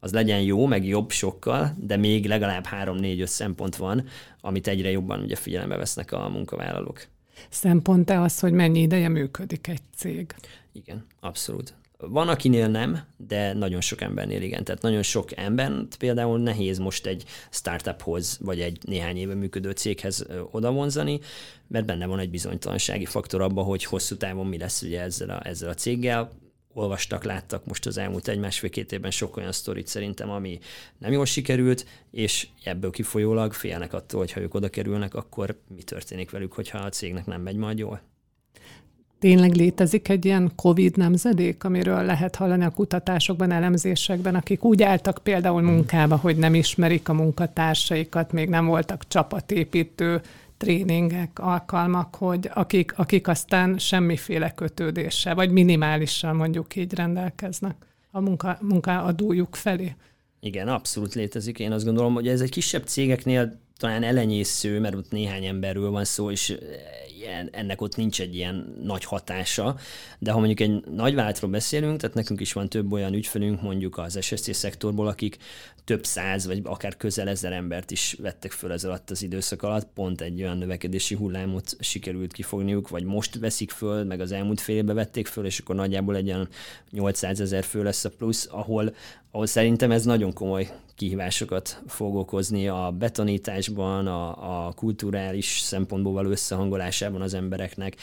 az 0.00 0.12
legyen 0.12 0.40
jó, 0.40 0.66
meg 0.66 0.86
jobb 0.86 1.10
sokkal, 1.10 1.76
de 1.80 1.96
még 1.96 2.26
legalább 2.26 2.64
három-négy-öt 2.64 3.28
szempont 3.28 3.76
van, 3.76 4.04
amit 4.40 4.66
egyre 4.66 4.90
jobban 4.90 5.20
ugye 5.20 5.36
figyelembe 5.36 5.76
vesznek 5.76 6.12
a 6.12 6.28
munkavállalók. 6.28 7.06
Szempont-e 7.48 8.20
az, 8.20 8.40
hogy 8.40 8.52
mennyi 8.52 8.80
ideje 8.80 9.08
működik 9.08 9.66
egy 9.66 9.80
cég? 9.96 10.34
Igen, 10.72 11.06
abszolút. 11.20 11.74
Van, 12.08 12.28
akinél 12.28 12.68
nem, 12.68 13.00
de 13.16 13.52
nagyon 13.52 13.80
sok 13.80 14.00
embernél 14.00 14.42
igen. 14.42 14.64
Tehát 14.64 14.82
nagyon 14.82 15.02
sok 15.02 15.36
embert 15.36 15.96
például 15.96 16.38
nehéz 16.38 16.78
most 16.78 17.06
egy 17.06 17.24
startuphoz, 17.50 18.38
vagy 18.40 18.60
egy 18.60 18.78
néhány 18.86 19.16
éve 19.16 19.34
működő 19.34 19.70
céghez 19.70 20.26
odavonzani, 20.50 21.20
mert 21.68 21.86
benne 21.86 22.06
van 22.06 22.18
egy 22.18 22.30
bizonytalansági 22.30 23.04
faktor 23.04 23.40
abban, 23.40 23.64
hogy 23.64 23.84
hosszú 23.84 24.16
távon 24.16 24.46
mi 24.46 24.58
lesz 24.58 24.82
ugye 24.82 25.00
ezzel 25.00 25.30
a, 25.30 25.46
ezzel 25.46 25.68
a 25.68 25.74
céggel 25.74 26.30
olvastak, 26.74 27.24
láttak 27.24 27.66
most 27.66 27.86
az 27.86 27.98
elmúlt 27.98 28.28
egy-másfél-két 28.28 28.92
évben 28.92 29.10
sok 29.10 29.36
olyan 29.36 29.52
sztorit 29.52 29.86
szerintem, 29.86 30.30
ami 30.30 30.58
nem 30.98 31.12
jól 31.12 31.24
sikerült, 31.24 31.86
és 32.10 32.48
ebből 32.64 32.90
kifolyólag 32.90 33.52
félnek 33.52 33.92
attól, 33.92 34.20
hogy 34.20 34.32
ha 34.32 34.40
ők 34.40 34.54
oda 34.54 34.68
kerülnek, 34.68 35.14
akkor 35.14 35.60
mi 35.74 35.82
történik 35.82 36.30
velük, 36.30 36.52
hogyha 36.52 36.78
a 36.78 36.88
cégnek 36.88 37.26
nem 37.26 37.42
megy 37.42 37.56
majd 37.56 37.78
jól. 37.78 38.00
Tényleg 39.24 39.54
létezik 39.54 40.08
egy 40.08 40.24
ilyen 40.24 40.52
COVID 40.56 40.96
nemzedék, 40.96 41.64
amiről 41.64 42.02
lehet 42.02 42.36
hallani 42.36 42.64
a 42.64 42.70
kutatásokban, 42.70 43.50
elemzésekben, 43.50 44.34
akik 44.34 44.64
úgy 44.64 44.82
álltak 44.82 45.18
például 45.22 45.62
munkába, 45.62 46.16
hogy 46.16 46.36
nem 46.36 46.54
ismerik 46.54 47.08
a 47.08 47.12
munkatársaikat, 47.12 48.32
még 48.32 48.48
nem 48.48 48.66
voltak 48.66 49.08
csapatépítő 49.08 50.20
tréningek, 50.56 51.38
alkalmak, 51.38 52.14
hogy 52.14 52.50
akik, 52.54 52.92
akik 52.96 53.28
aztán 53.28 53.78
semmiféle 53.78 54.50
kötődéssel, 54.50 55.34
vagy 55.34 55.50
minimálisan 55.50 56.36
mondjuk 56.36 56.76
így 56.76 56.94
rendelkeznek 56.94 57.76
a 58.10 58.20
munka, 58.20 58.58
munkaadójuk 58.60 59.54
felé. 59.54 59.94
Igen, 60.40 60.68
abszolút 60.68 61.14
létezik. 61.14 61.58
Én 61.58 61.72
azt 61.72 61.84
gondolom, 61.84 62.14
hogy 62.14 62.28
ez 62.28 62.40
egy 62.40 62.50
kisebb 62.50 62.84
cégeknél 62.86 63.60
talán 63.76 64.02
elenyésző, 64.02 64.80
mert 64.80 64.94
ott 64.94 65.10
néhány 65.10 65.44
emberről 65.44 65.90
van 65.90 66.04
szó, 66.04 66.30
és 66.30 66.56
ennek 67.50 67.80
ott 67.80 67.96
nincs 67.96 68.20
egy 68.20 68.34
ilyen 68.34 68.74
nagy 68.82 69.04
hatása, 69.04 69.76
de 70.18 70.30
ha 70.30 70.38
mondjuk 70.38 70.60
egy 70.60 70.84
nagy 70.94 71.14
váltról 71.14 71.50
beszélünk, 71.50 72.00
tehát 72.00 72.16
nekünk 72.16 72.40
is 72.40 72.52
van 72.52 72.68
több 72.68 72.92
olyan 72.92 73.14
ügyfelünk 73.14 73.62
mondjuk 73.62 73.98
az 73.98 74.18
SSC 74.20 74.54
szektorból, 74.54 75.06
akik 75.06 75.38
több 75.84 76.04
száz, 76.04 76.46
vagy 76.46 76.60
akár 76.64 76.96
közel 76.96 77.28
ezer 77.28 77.52
embert 77.52 77.90
is 77.90 78.16
vettek 78.20 78.52
föl 78.52 78.72
ez 78.72 78.84
alatt 78.84 79.10
az 79.10 79.22
időszak 79.22 79.62
alatt, 79.62 79.88
pont 79.94 80.20
egy 80.20 80.42
olyan 80.42 80.58
növekedési 80.58 81.14
hullámot 81.14 81.76
sikerült 81.80 82.32
kifogniuk, 82.32 82.88
vagy 82.88 83.04
most 83.04 83.38
veszik 83.38 83.70
föl, 83.70 84.04
meg 84.04 84.20
az 84.20 84.32
elmúlt 84.32 84.60
fél 84.60 84.76
évben 84.76 84.94
vették 84.94 85.26
föl, 85.26 85.44
és 85.44 85.58
akkor 85.58 85.74
nagyjából 85.74 86.16
egy 86.16 86.28
olyan 86.28 86.48
800 86.90 87.40
ezer 87.40 87.64
fő 87.64 87.82
lesz 87.82 88.04
a 88.04 88.10
plusz, 88.10 88.48
ahol, 88.50 88.94
ahol 89.30 89.46
szerintem 89.46 89.90
ez 89.90 90.04
nagyon 90.04 90.32
komoly 90.32 90.70
kihívásokat 90.96 91.82
fog 91.86 92.16
okozni 92.16 92.68
a 92.68 92.94
betanításban, 92.98 94.06
a, 94.06 94.66
a 94.66 94.72
kulturális 94.72 95.58
szempontból 95.60 96.12
való 96.12 96.30
összehangolásában 96.30 97.13
az 97.22 97.34
embereknek. 97.34 97.96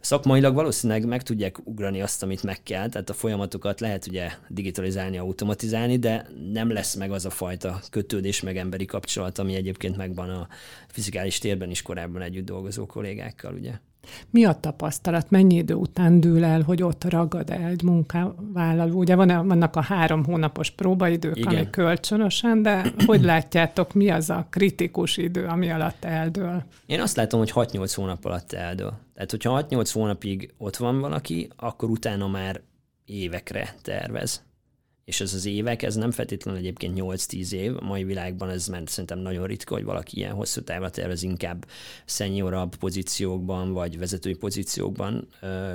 Szakmailag 0.00 0.54
valószínűleg 0.54 1.06
meg 1.06 1.22
tudják 1.22 1.66
ugrani 1.66 2.02
azt, 2.02 2.22
amit 2.22 2.42
meg 2.42 2.62
kell, 2.62 2.88
tehát 2.88 3.10
a 3.10 3.14
folyamatokat 3.14 3.80
lehet 3.80 4.06
ugye 4.06 4.30
digitalizálni, 4.48 5.18
automatizálni, 5.18 5.98
de 5.98 6.26
nem 6.52 6.72
lesz 6.72 6.94
meg 6.94 7.10
az 7.10 7.24
a 7.24 7.30
fajta 7.30 7.80
kötődés, 7.90 8.40
meg 8.40 8.56
emberi 8.56 8.84
kapcsolat, 8.84 9.38
ami 9.38 9.54
egyébként 9.54 9.96
megvan 9.96 10.30
a 10.30 10.48
fizikális 10.88 11.38
térben 11.38 11.70
is 11.70 11.82
korábban 11.82 12.22
együtt 12.22 12.44
dolgozó 12.44 12.86
kollégákkal, 12.86 13.54
ugye. 13.54 13.72
Mi 14.30 14.44
a 14.44 14.52
tapasztalat? 14.60 15.30
Mennyi 15.30 15.54
idő 15.54 15.74
után 15.74 16.20
dől 16.20 16.44
el, 16.44 16.62
hogy 16.62 16.82
ott 16.82 17.04
ragad 17.04 17.50
el 17.50 17.68
egy 17.68 17.82
munkavállaló? 17.82 18.98
Ugye 18.98 19.14
van, 19.14 19.46
vannak 19.46 19.76
a 19.76 19.80
három 19.80 20.24
hónapos 20.24 20.70
próbaidők, 20.70 21.36
Igen. 21.36 21.54
ami 21.54 21.70
kölcsönösen, 21.70 22.62
de 22.62 22.92
hogy 23.06 23.22
látjátok, 23.22 23.94
mi 23.94 24.10
az 24.10 24.30
a 24.30 24.46
kritikus 24.50 25.16
idő, 25.16 25.44
ami 25.44 25.70
alatt 25.70 26.04
eldől? 26.04 26.62
Én 26.86 27.00
azt 27.00 27.16
látom, 27.16 27.40
hogy 27.40 27.52
6-8 27.54 27.92
hónap 27.94 28.24
alatt 28.24 28.52
eldől. 28.52 28.92
Tehát, 29.14 29.30
hogyha 29.30 29.66
6-8 29.70 29.90
hónapig 29.92 30.54
ott 30.58 30.76
van 30.76 31.00
valaki, 31.00 31.48
akkor 31.56 31.90
utána 31.90 32.28
már 32.28 32.60
évekre 33.04 33.74
tervez 33.82 34.46
és 35.08 35.20
ez 35.20 35.34
az 35.34 35.46
évek, 35.46 35.82
ez 35.82 35.94
nem 35.94 36.10
feltétlenül 36.10 36.60
egyébként 36.60 36.98
8-10 37.00 37.52
év, 37.52 37.76
a 37.76 37.84
mai 37.84 38.04
világban 38.04 38.50
ez 38.50 38.66
mert 38.66 38.88
szerintem 38.88 39.18
nagyon 39.18 39.46
ritka, 39.46 39.74
hogy 39.74 39.84
valaki 39.84 40.16
ilyen 40.16 40.32
hosszú 40.32 40.60
távra 40.60 40.90
tervez, 40.90 41.22
inkább 41.22 41.66
szeniorabb 42.04 42.76
pozíciókban, 42.76 43.72
vagy 43.72 43.98
vezetői 43.98 44.34
pozíciókban 44.34 45.28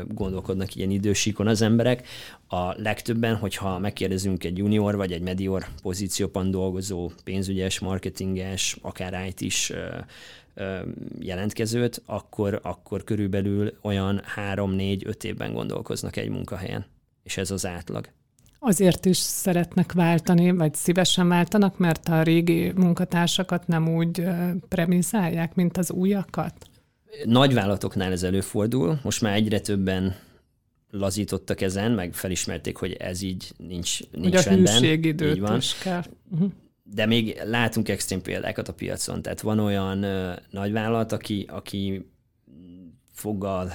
gondolkodnak 0.08 0.76
ilyen 0.76 0.90
idősíkon 0.90 1.48
az 1.48 1.62
emberek. 1.62 2.08
A 2.48 2.82
legtöbben, 2.82 3.36
hogyha 3.36 3.80
megkérdezünk 3.80 4.44
egy 4.44 4.58
junior 4.58 4.96
vagy 4.96 5.12
egy 5.12 5.22
medior 5.22 5.66
pozícióban 5.82 6.52
dolgozó 6.52 7.12
pénzügyes, 7.24 7.80
marketinges, 7.80 8.78
akár 8.82 9.28
IT 9.28 9.42
is 9.42 9.74
jelentkezőt, 11.20 12.02
akkor, 12.06 12.60
akkor 12.64 13.04
körülbelül 13.04 13.74
olyan 13.82 14.22
3-4-5 14.36 15.24
évben 15.24 15.54
gondolkoznak 15.54 16.16
egy 16.16 16.30
munkahelyen. 16.30 16.86
És 17.24 17.38
ez 17.38 17.52
az 17.52 17.66
átlag. 17.66 18.10
Azért 18.66 19.06
is 19.06 19.18
szeretnek 19.18 19.92
váltani, 19.92 20.52
vagy 20.52 20.74
szívesen 20.74 21.28
váltanak, 21.28 21.78
mert 21.78 22.08
a 22.08 22.22
régi 22.22 22.72
munkatársakat 22.76 23.68
nem 23.68 23.96
úgy 23.96 24.24
premizálják, 24.70 25.56
mint 25.56 25.78
az 25.78 25.92
újakat? 25.92 26.54
Nagyvállalatoknál 27.24 28.12
ez 28.12 28.24
előfordul, 28.24 29.00
most 29.04 29.22
már 29.22 29.34
egyre 29.36 29.60
többen 29.60 30.16
lazítottak 30.92 31.62
ezen, 31.62 31.92
meg 31.92 32.14
felismerték, 32.14 32.78
hogy 32.78 32.94
ez 32.94 33.22
így 33.22 33.52
nincs, 33.58 34.00
nincs 34.12 34.36
hogy 34.36 34.36
a 34.36 34.42
rendben. 34.42 34.84
így 34.84 35.40
van. 35.40 35.58
is 35.58 35.78
kell. 35.78 36.04
Uh-huh. 36.32 36.52
De 36.84 37.06
még 37.06 37.42
látunk 37.46 37.90
extrém 37.90 38.22
példákat 38.22 38.68
a 38.68 38.74
piacon, 38.74 39.22
tehát 39.22 39.42
van 39.42 39.60
olyan 39.60 40.04
uh, 40.04 40.36
nagyvállalat, 40.50 41.12
aki, 41.12 41.46
aki 41.50 42.10
foggal, 43.14 43.72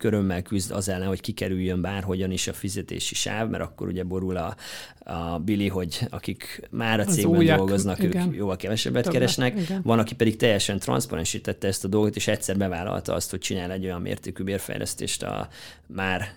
körömmel 0.00 0.42
küzd 0.42 0.70
az 0.70 0.88
ellen, 0.88 1.08
hogy 1.08 1.20
kikerüljön 1.20 1.80
bárhogyan 1.80 2.30
is 2.30 2.48
a 2.48 2.52
fizetési 2.52 3.14
sáv, 3.14 3.48
mert 3.48 3.62
akkor 3.62 3.88
ugye 3.88 4.04
borul 4.04 4.36
a, 4.36 4.56
a 4.98 5.38
Billy, 5.38 5.68
hogy 5.68 6.06
akik 6.10 6.68
már 6.70 7.00
a 7.00 7.04
cégben 7.04 7.38
újak, 7.38 7.56
dolgoznak, 7.56 8.02
igen. 8.02 8.28
ők 8.28 8.36
jóval 8.36 8.56
kevesebbet 8.56 9.02
Többet, 9.02 9.18
keresnek. 9.18 9.60
Igen. 9.60 9.80
Van, 9.82 9.98
aki 9.98 10.14
pedig 10.14 10.36
teljesen 10.36 10.78
transzparensítette 10.78 11.66
ezt 11.66 11.84
a 11.84 11.88
dolgot, 11.88 12.16
és 12.16 12.28
egyszer 12.28 12.56
bevállalta 12.56 13.14
azt, 13.14 13.30
hogy 13.30 13.38
csinál 13.38 13.72
egy 13.72 13.84
olyan 13.84 14.00
mértékű 14.00 14.42
bérfejlesztést 14.42 15.22
a 15.22 15.48
már 15.86 16.32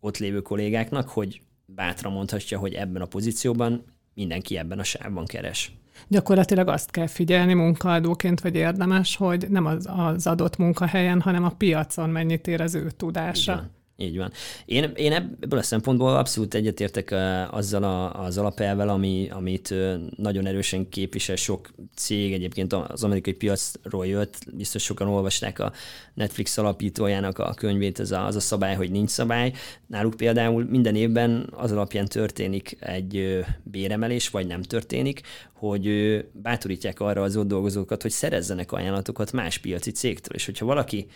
ott 0.00 0.18
lévő 0.18 0.40
kollégáknak, 0.40 1.08
hogy 1.08 1.40
bátran 1.66 2.12
mondhatja, 2.12 2.58
hogy 2.58 2.74
ebben 2.74 3.02
a 3.02 3.06
pozícióban 3.06 3.84
mindenki 4.18 4.58
ebben 4.58 4.78
a 4.78 4.82
sávban 4.82 5.24
keres. 5.24 5.72
Gyakorlatilag 6.08 6.68
azt 6.68 6.90
kell 6.90 7.06
figyelni 7.06 7.54
munkaadóként, 7.54 8.40
vagy 8.40 8.54
érdemes, 8.54 9.16
hogy 9.16 9.46
nem 9.48 9.66
az, 9.66 9.88
az 9.96 10.26
adott 10.26 10.56
munkahelyen, 10.56 11.20
hanem 11.20 11.44
a 11.44 11.50
piacon 11.50 12.10
mennyit 12.10 12.46
ér 12.46 12.60
az 12.60 12.74
ő 12.74 12.90
tudása. 12.90 13.52
Igen. 13.52 13.70
Így 14.00 14.16
van. 14.16 14.32
Én, 14.64 14.92
én 14.94 15.12
ebből 15.12 15.58
a 15.58 15.62
szempontból 15.62 16.16
abszolút 16.16 16.54
egyetértek 16.54 17.14
azzal 17.50 17.82
a, 17.82 18.24
az 18.24 18.38
alapelvel, 18.38 18.88
ami, 18.88 19.28
amit 19.30 19.74
nagyon 20.16 20.46
erősen 20.46 20.88
képvisel 20.88 21.36
sok 21.36 21.70
cég, 21.94 22.32
egyébként 22.32 22.72
az 22.72 23.04
amerikai 23.04 23.32
piacról 23.32 24.06
jött, 24.06 24.36
biztos 24.52 24.82
sokan 24.82 25.08
olvasták 25.08 25.58
a 25.58 25.72
Netflix 26.14 26.58
alapítójának 26.58 27.38
a 27.38 27.54
könyvét, 27.54 28.00
ez 28.00 28.10
a, 28.10 28.26
az 28.26 28.36
a 28.36 28.40
szabály, 28.40 28.74
hogy 28.74 28.90
nincs 28.90 29.10
szabály. 29.10 29.52
Náluk 29.86 30.16
például 30.16 30.64
minden 30.64 30.94
évben 30.94 31.52
az 31.56 31.72
alapján 31.72 32.06
történik 32.06 32.76
egy 32.80 33.44
béremelés, 33.62 34.28
vagy 34.28 34.46
nem 34.46 34.62
történik, 34.62 35.20
hogy 35.52 35.88
bátorítják 36.32 37.00
arra 37.00 37.22
az 37.22 37.36
ott 37.36 37.48
dolgozókat, 37.48 38.02
hogy 38.02 38.10
szerezzenek 38.10 38.72
ajánlatokat 38.72 39.32
más 39.32 39.58
piaci 39.58 39.90
cégtől, 39.90 40.34
és 40.34 40.44
hogyha 40.44 40.66
valaki 40.66 41.06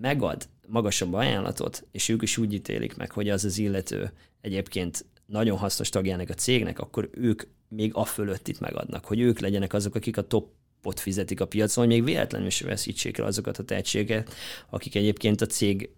megad 0.00 0.48
magasabb 0.66 1.12
ajánlatot, 1.12 1.86
és 1.92 2.08
ők 2.08 2.22
is 2.22 2.38
úgy 2.38 2.52
ítélik 2.52 2.96
meg, 2.96 3.10
hogy 3.10 3.28
az 3.28 3.44
az 3.44 3.58
illető 3.58 4.12
egyébként 4.40 5.04
nagyon 5.26 5.58
hasznos 5.58 5.88
tagjának 5.88 6.28
a 6.28 6.34
cégnek, 6.34 6.78
akkor 6.78 7.10
ők 7.12 7.42
még 7.68 7.90
a 7.94 8.04
fölött 8.04 8.48
itt 8.48 8.60
megadnak, 8.60 9.04
hogy 9.04 9.20
ők 9.20 9.38
legyenek 9.38 9.72
azok, 9.72 9.94
akik 9.94 10.16
a 10.16 10.26
topot 10.26 11.00
fizetik 11.00 11.40
a 11.40 11.46
piacon, 11.46 11.84
hogy 11.84 11.94
még 11.94 12.04
véletlenül 12.04 12.50
se 12.50 12.66
veszítsék 12.66 13.18
el 13.18 13.26
azokat 13.26 13.58
a 13.58 13.64
tehetséget, 13.64 14.34
akik 14.70 14.94
egyébként 14.94 15.40
a 15.40 15.46
cég 15.46 15.90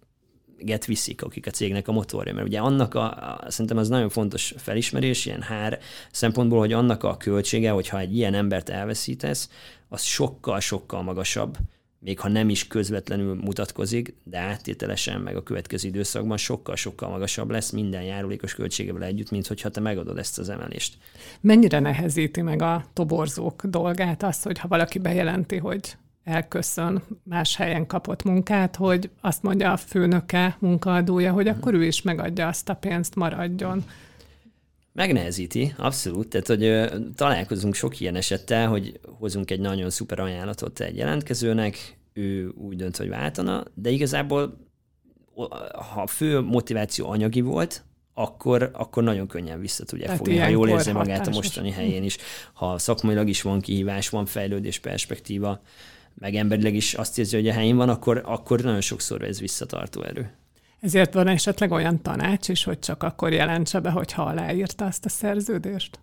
get 0.58 0.84
viszik, 0.84 1.22
akik 1.22 1.46
a 1.46 1.50
cégnek 1.50 1.88
a 1.88 1.92
motorja, 1.92 2.34
mert 2.34 2.46
ugye 2.46 2.58
annak 2.58 2.94
a, 2.94 3.36
a 3.44 3.50
szerintem 3.50 3.76
az 3.76 3.88
nagyon 3.88 4.08
fontos 4.08 4.54
felismerés, 4.56 5.26
ilyen 5.26 5.42
hár 5.42 5.78
szempontból, 6.10 6.58
hogy 6.58 6.72
annak 6.72 7.04
a 7.04 7.16
költsége, 7.16 7.70
hogyha 7.70 7.98
egy 7.98 8.16
ilyen 8.16 8.34
embert 8.34 8.68
elveszítesz, 8.68 9.50
az 9.88 10.02
sokkal-sokkal 10.02 11.02
magasabb, 11.02 11.56
még 12.04 12.20
ha 12.20 12.28
nem 12.28 12.48
is 12.48 12.66
közvetlenül 12.66 13.34
mutatkozik, 13.34 14.14
de 14.24 14.38
áttételesen 14.38 15.20
meg 15.20 15.36
a 15.36 15.42
következő 15.42 15.88
időszakban 15.88 16.36
sokkal-sokkal 16.36 17.08
magasabb 17.08 17.50
lesz 17.50 17.70
minden 17.70 18.02
járulékos 18.02 18.54
költségevel 18.54 19.02
együtt, 19.02 19.30
mint 19.30 19.46
hogyha 19.46 19.68
te 19.68 19.80
megadod 19.80 20.18
ezt 20.18 20.38
az 20.38 20.48
emelést. 20.48 20.96
Mennyire 21.40 21.78
nehezíti 21.78 22.40
meg 22.40 22.62
a 22.62 22.84
toborzók 22.92 23.64
dolgát 23.64 24.22
az, 24.22 24.42
hogy 24.42 24.58
ha 24.58 24.68
valaki 24.68 24.98
bejelenti, 24.98 25.56
hogy 25.56 25.96
elköszön, 26.24 27.02
más 27.22 27.56
helyen 27.56 27.86
kapott 27.86 28.22
munkát, 28.22 28.76
hogy 28.76 29.10
azt 29.20 29.42
mondja 29.42 29.72
a 29.72 29.76
főnöke, 29.76 30.56
munkaadója, 30.58 31.32
hogy 31.32 31.48
akkor 31.48 31.74
ő 31.74 31.84
is 31.84 32.02
megadja 32.02 32.46
azt 32.46 32.68
a 32.68 32.74
pénzt, 32.74 33.14
maradjon. 33.14 33.84
Megnehezíti, 34.92 35.74
abszolút. 35.76 36.28
Tehát, 36.28 36.46
hogy 36.46 36.62
ö, 36.64 36.96
találkozunk 37.14 37.74
sok 37.74 38.00
ilyen 38.00 38.14
esettel, 38.14 38.68
hogy 38.68 39.00
hozunk 39.18 39.50
egy 39.50 39.60
nagyon 39.60 39.90
szuper 39.90 40.18
ajánlatot 40.18 40.80
egy 40.80 40.96
jelentkezőnek, 40.96 41.98
ő 42.12 42.48
úgy 42.48 42.76
dönt, 42.76 42.96
hogy 42.96 43.08
váltana, 43.08 43.64
de 43.74 43.90
igazából 43.90 44.70
ha 45.92 46.02
a 46.02 46.06
fő 46.06 46.40
motiváció 46.40 47.08
anyagi 47.08 47.40
volt, 47.40 47.84
akkor, 48.14 48.70
akkor 48.72 49.02
nagyon 49.02 49.26
könnyen 49.26 49.60
vissza 49.60 49.84
tudja 49.84 50.04
Tehát 50.04 50.18
fogni, 50.18 50.38
ha 50.38 50.48
jól 50.48 50.68
érzi 50.68 50.92
magát 50.92 51.18
hatásos. 51.18 51.34
a 51.34 51.36
mostani 51.36 51.70
helyén 51.70 52.02
is, 52.02 52.16
ha 52.52 52.78
szakmailag 52.78 53.28
is 53.28 53.42
van 53.42 53.60
kihívás, 53.60 54.08
van 54.08 54.26
fejlődés 54.26 54.78
perspektíva, 54.78 55.62
meg 56.14 56.34
emberileg 56.34 56.74
is 56.74 56.94
azt 56.94 57.18
érzi, 57.18 57.36
hogy 57.36 57.48
a 57.48 57.52
helyén 57.52 57.76
van, 57.76 57.88
akkor, 57.88 58.22
akkor 58.24 58.60
nagyon 58.60 58.80
sokszor 58.80 59.22
ez 59.22 59.40
visszatartó 59.40 60.02
erő. 60.02 60.32
Ezért 60.82 61.14
van 61.14 61.28
esetleg 61.28 61.70
olyan 61.70 62.02
tanács 62.02 62.48
is, 62.48 62.64
hogy 62.64 62.78
csak 62.78 63.02
akkor 63.02 63.32
jelentse 63.32 63.80
be, 63.80 63.90
hogyha 63.90 64.22
aláírta 64.22 64.84
azt 64.84 65.04
a 65.04 65.08
szerződést? 65.08 65.98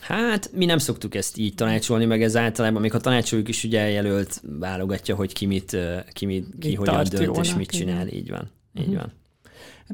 Hát 0.00 0.50
mi 0.52 0.64
nem 0.64 0.78
szoktuk 0.78 1.14
ezt 1.14 1.36
így 1.36 1.54
tanácsolni, 1.54 2.04
meg 2.04 2.22
ez 2.22 2.36
általában, 2.36 2.80
még 2.80 2.94
a 2.94 3.00
tanácsoljuk 3.00 3.48
is 3.48 3.64
ugye 3.64 3.88
jelölt 3.88 4.42
válogatja, 4.58 5.14
hogy 5.14 5.32
ki 5.32 5.46
mit, 5.46 5.76
ki, 6.12 6.26
mit, 6.26 6.46
ki 6.58 6.68
mit 6.68 6.76
hogyan 6.76 7.04
dönt 7.10 7.36
és 7.36 7.54
mit 7.54 7.70
csinál, 7.70 8.06
igen. 8.06 8.18
így 8.18 8.30
van. 8.30 8.50
Így 8.74 8.88
uh-huh. 8.88 8.96
van. 8.96 9.12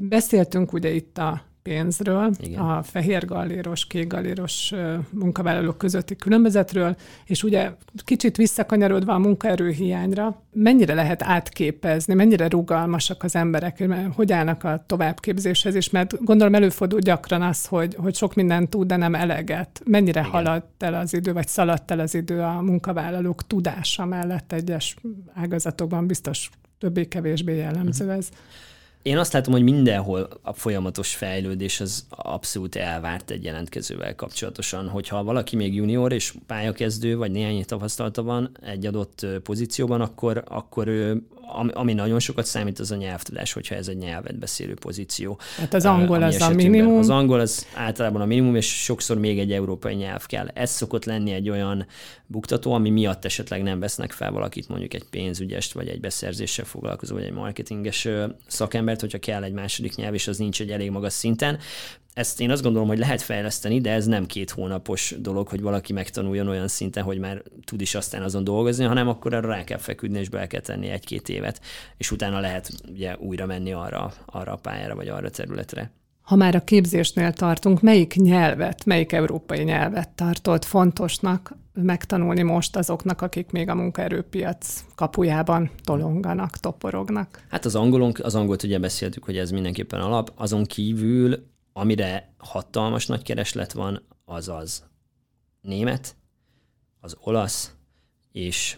Beszéltünk 0.07 0.73
ugye 0.73 0.89
itt 0.89 1.17
a 1.17 1.41
pénzről, 1.63 2.31
Igen. 2.39 2.59
a 2.59 2.83
fehér 2.83 3.25
galléros, 3.25 3.87
kék 3.87 4.07
galléros 4.07 4.73
munkavállalók 5.09 5.77
közötti 5.77 6.15
különbözetről, 6.15 6.95
és 7.25 7.43
ugye 7.43 7.71
kicsit 8.03 8.37
visszakanyarodva 8.37 9.13
a 9.13 9.17
munkaerőhiányra, 9.17 10.43
mennyire 10.53 10.93
lehet 10.93 11.23
átképezni, 11.23 12.13
mennyire 12.13 12.47
rugalmasak 12.47 13.23
az 13.23 13.35
emberek, 13.35 13.83
hogy 14.15 14.31
állnak 14.31 14.63
a 14.63 14.83
továbbképzéshez 14.85 15.75
is, 15.75 15.89
mert 15.89 16.23
gondolom 16.23 16.55
előfordul 16.55 16.99
gyakran 16.99 17.41
az, 17.41 17.65
hogy, 17.65 17.95
hogy 17.95 18.15
sok 18.15 18.35
mindent 18.35 18.69
tud, 18.69 18.87
de 18.87 18.95
nem 18.95 19.15
eleget. 19.15 19.81
Mennyire 19.85 20.19
Igen. 20.19 20.31
haladt 20.31 20.83
el 20.83 20.93
az 20.93 21.13
idő, 21.13 21.33
vagy 21.33 21.47
szaladt 21.47 21.91
el 21.91 21.99
az 21.99 22.15
idő 22.15 22.41
a 22.41 22.61
munkavállalók 22.61 23.47
tudása 23.47 24.05
mellett 24.05 24.51
egyes 24.51 24.95
ágazatokban 25.33 26.07
biztos 26.07 26.49
többé-kevésbé 26.79 27.55
jellemző 27.55 28.05
mhm. 28.05 28.13
ez. 28.13 28.29
Én 29.01 29.17
azt 29.17 29.33
látom, 29.33 29.53
hogy 29.53 29.63
mindenhol 29.63 30.29
a 30.41 30.53
folyamatos 30.53 31.15
fejlődés 31.15 31.79
az 31.79 32.05
abszolút 32.09 32.75
elvárt 32.75 33.31
egy 33.31 33.43
jelentkezővel 33.43 34.15
kapcsolatosan. 34.15 34.89
Hogyha 34.89 35.23
valaki 35.23 35.55
még 35.55 35.75
junior 35.75 36.13
és 36.13 36.33
pályakezdő, 36.47 37.17
vagy 37.17 37.31
néhány 37.31 37.65
tapasztalata 37.65 38.23
van 38.23 38.51
egy 38.61 38.85
adott 38.85 39.25
pozícióban, 39.43 40.01
akkor, 40.01 40.43
akkor 40.47 40.87
ő 40.87 41.23
ami 41.73 41.93
nagyon 41.93 42.19
sokat 42.19 42.45
számít, 42.45 42.79
az 42.79 42.91
a 42.91 42.95
nyelvtudás, 42.95 43.53
hogyha 43.53 43.75
ez 43.75 43.87
egy 43.87 43.97
nyelvet 43.97 44.39
beszélő 44.39 44.73
pozíció. 44.73 45.39
Hát 45.57 45.73
az 45.73 45.85
angol 45.85 46.23
az 46.23 46.41
a 46.41 46.49
minimum. 46.49 46.97
Az 46.97 47.09
angol 47.09 47.39
az 47.39 47.67
általában 47.75 48.21
a 48.21 48.25
minimum, 48.25 48.55
és 48.55 48.83
sokszor 48.83 49.17
még 49.17 49.39
egy 49.39 49.51
európai 49.51 49.93
nyelv 49.93 50.25
kell. 50.25 50.47
Ez 50.47 50.69
szokott 50.69 51.05
lenni 51.05 51.31
egy 51.31 51.49
olyan 51.49 51.85
buktató, 52.25 52.73
ami 52.73 52.89
miatt 52.89 53.25
esetleg 53.25 53.63
nem 53.63 53.79
vesznek 53.79 54.11
fel 54.11 54.31
valakit, 54.31 54.67
mondjuk 54.67 54.93
egy 54.93 55.03
pénzügyest, 55.09 55.73
vagy 55.73 55.87
egy 55.87 55.99
beszerzéssel 55.99 56.65
foglalkozó, 56.65 57.15
vagy 57.15 57.23
egy 57.23 57.31
marketinges 57.31 58.07
szakembert, 58.89 59.01
hogyha 59.01 59.31
kell 59.31 59.43
egy 59.43 59.53
második 59.53 59.95
nyelv, 59.95 60.13
és 60.13 60.27
az 60.27 60.37
nincs 60.37 60.61
egy 60.61 60.71
elég 60.71 60.91
magas 60.91 61.13
szinten 61.13 61.57
ezt 62.13 62.41
én 62.41 62.51
azt 62.51 62.61
gondolom, 62.61 62.87
hogy 62.87 62.97
lehet 62.97 63.21
fejleszteni, 63.21 63.81
de 63.81 63.91
ez 63.91 64.05
nem 64.05 64.25
két 64.25 64.49
hónapos 64.49 65.15
dolog, 65.19 65.47
hogy 65.47 65.61
valaki 65.61 65.93
megtanuljon 65.93 66.47
olyan 66.47 66.67
szinten, 66.67 67.03
hogy 67.03 67.19
már 67.19 67.41
tud 67.65 67.81
is 67.81 67.95
aztán 67.95 68.21
azon 68.21 68.43
dolgozni, 68.43 68.85
hanem 68.85 69.07
akkor 69.07 69.33
arra 69.33 69.47
rá 69.47 69.63
kell 69.63 69.77
feküdni, 69.77 70.19
és 70.19 70.29
be 70.29 70.47
kell 70.47 70.61
tenni 70.61 70.87
egy-két 70.87 71.29
évet, 71.29 71.61
és 71.97 72.11
utána 72.11 72.39
lehet 72.39 72.69
ugye 72.89 73.15
újra 73.17 73.45
menni 73.45 73.71
arra, 73.71 74.13
arra 74.25 74.51
a 74.51 74.55
pályára, 74.55 74.95
vagy 74.95 75.07
arra 75.07 75.27
a 75.27 75.29
területre. 75.29 75.91
Ha 76.21 76.35
már 76.35 76.55
a 76.55 76.63
képzésnél 76.63 77.33
tartunk, 77.33 77.81
melyik 77.81 78.15
nyelvet, 78.15 78.85
melyik 78.85 79.11
európai 79.11 79.63
nyelvet 79.63 80.09
tartott 80.09 80.65
fontosnak 80.65 81.55
megtanulni 81.83 82.41
most 82.41 82.75
azoknak, 82.75 83.21
akik 83.21 83.51
még 83.51 83.69
a 83.69 83.75
munkaerőpiac 83.75 84.85
kapujában 84.95 85.71
tolonganak, 85.83 86.57
toporognak? 86.57 87.45
Hát 87.49 87.65
az 87.65 87.75
angolunk, 87.75 88.19
az 88.19 88.35
angolt 88.35 88.63
ugye 88.63 88.79
beszéltük, 88.79 89.23
hogy 89.23 89.37
ez 89.37 89.51
mindenképpen 89.51 90.01
alap, 90.01 90.31
azon 90.35 90.63
kívül 90.63 91.47
Amire 91.73 92.33
hatalmas 92.37 93.05
nagy 93.05 93.21
kereslet 93.21 93.71
van, 93.71 94.01
az 94.25 94.49
az 94.49 94.83
német, 95.61 96.15
az 96.99 97.15
olasz, 97.19 97.73
és 98.31 98.77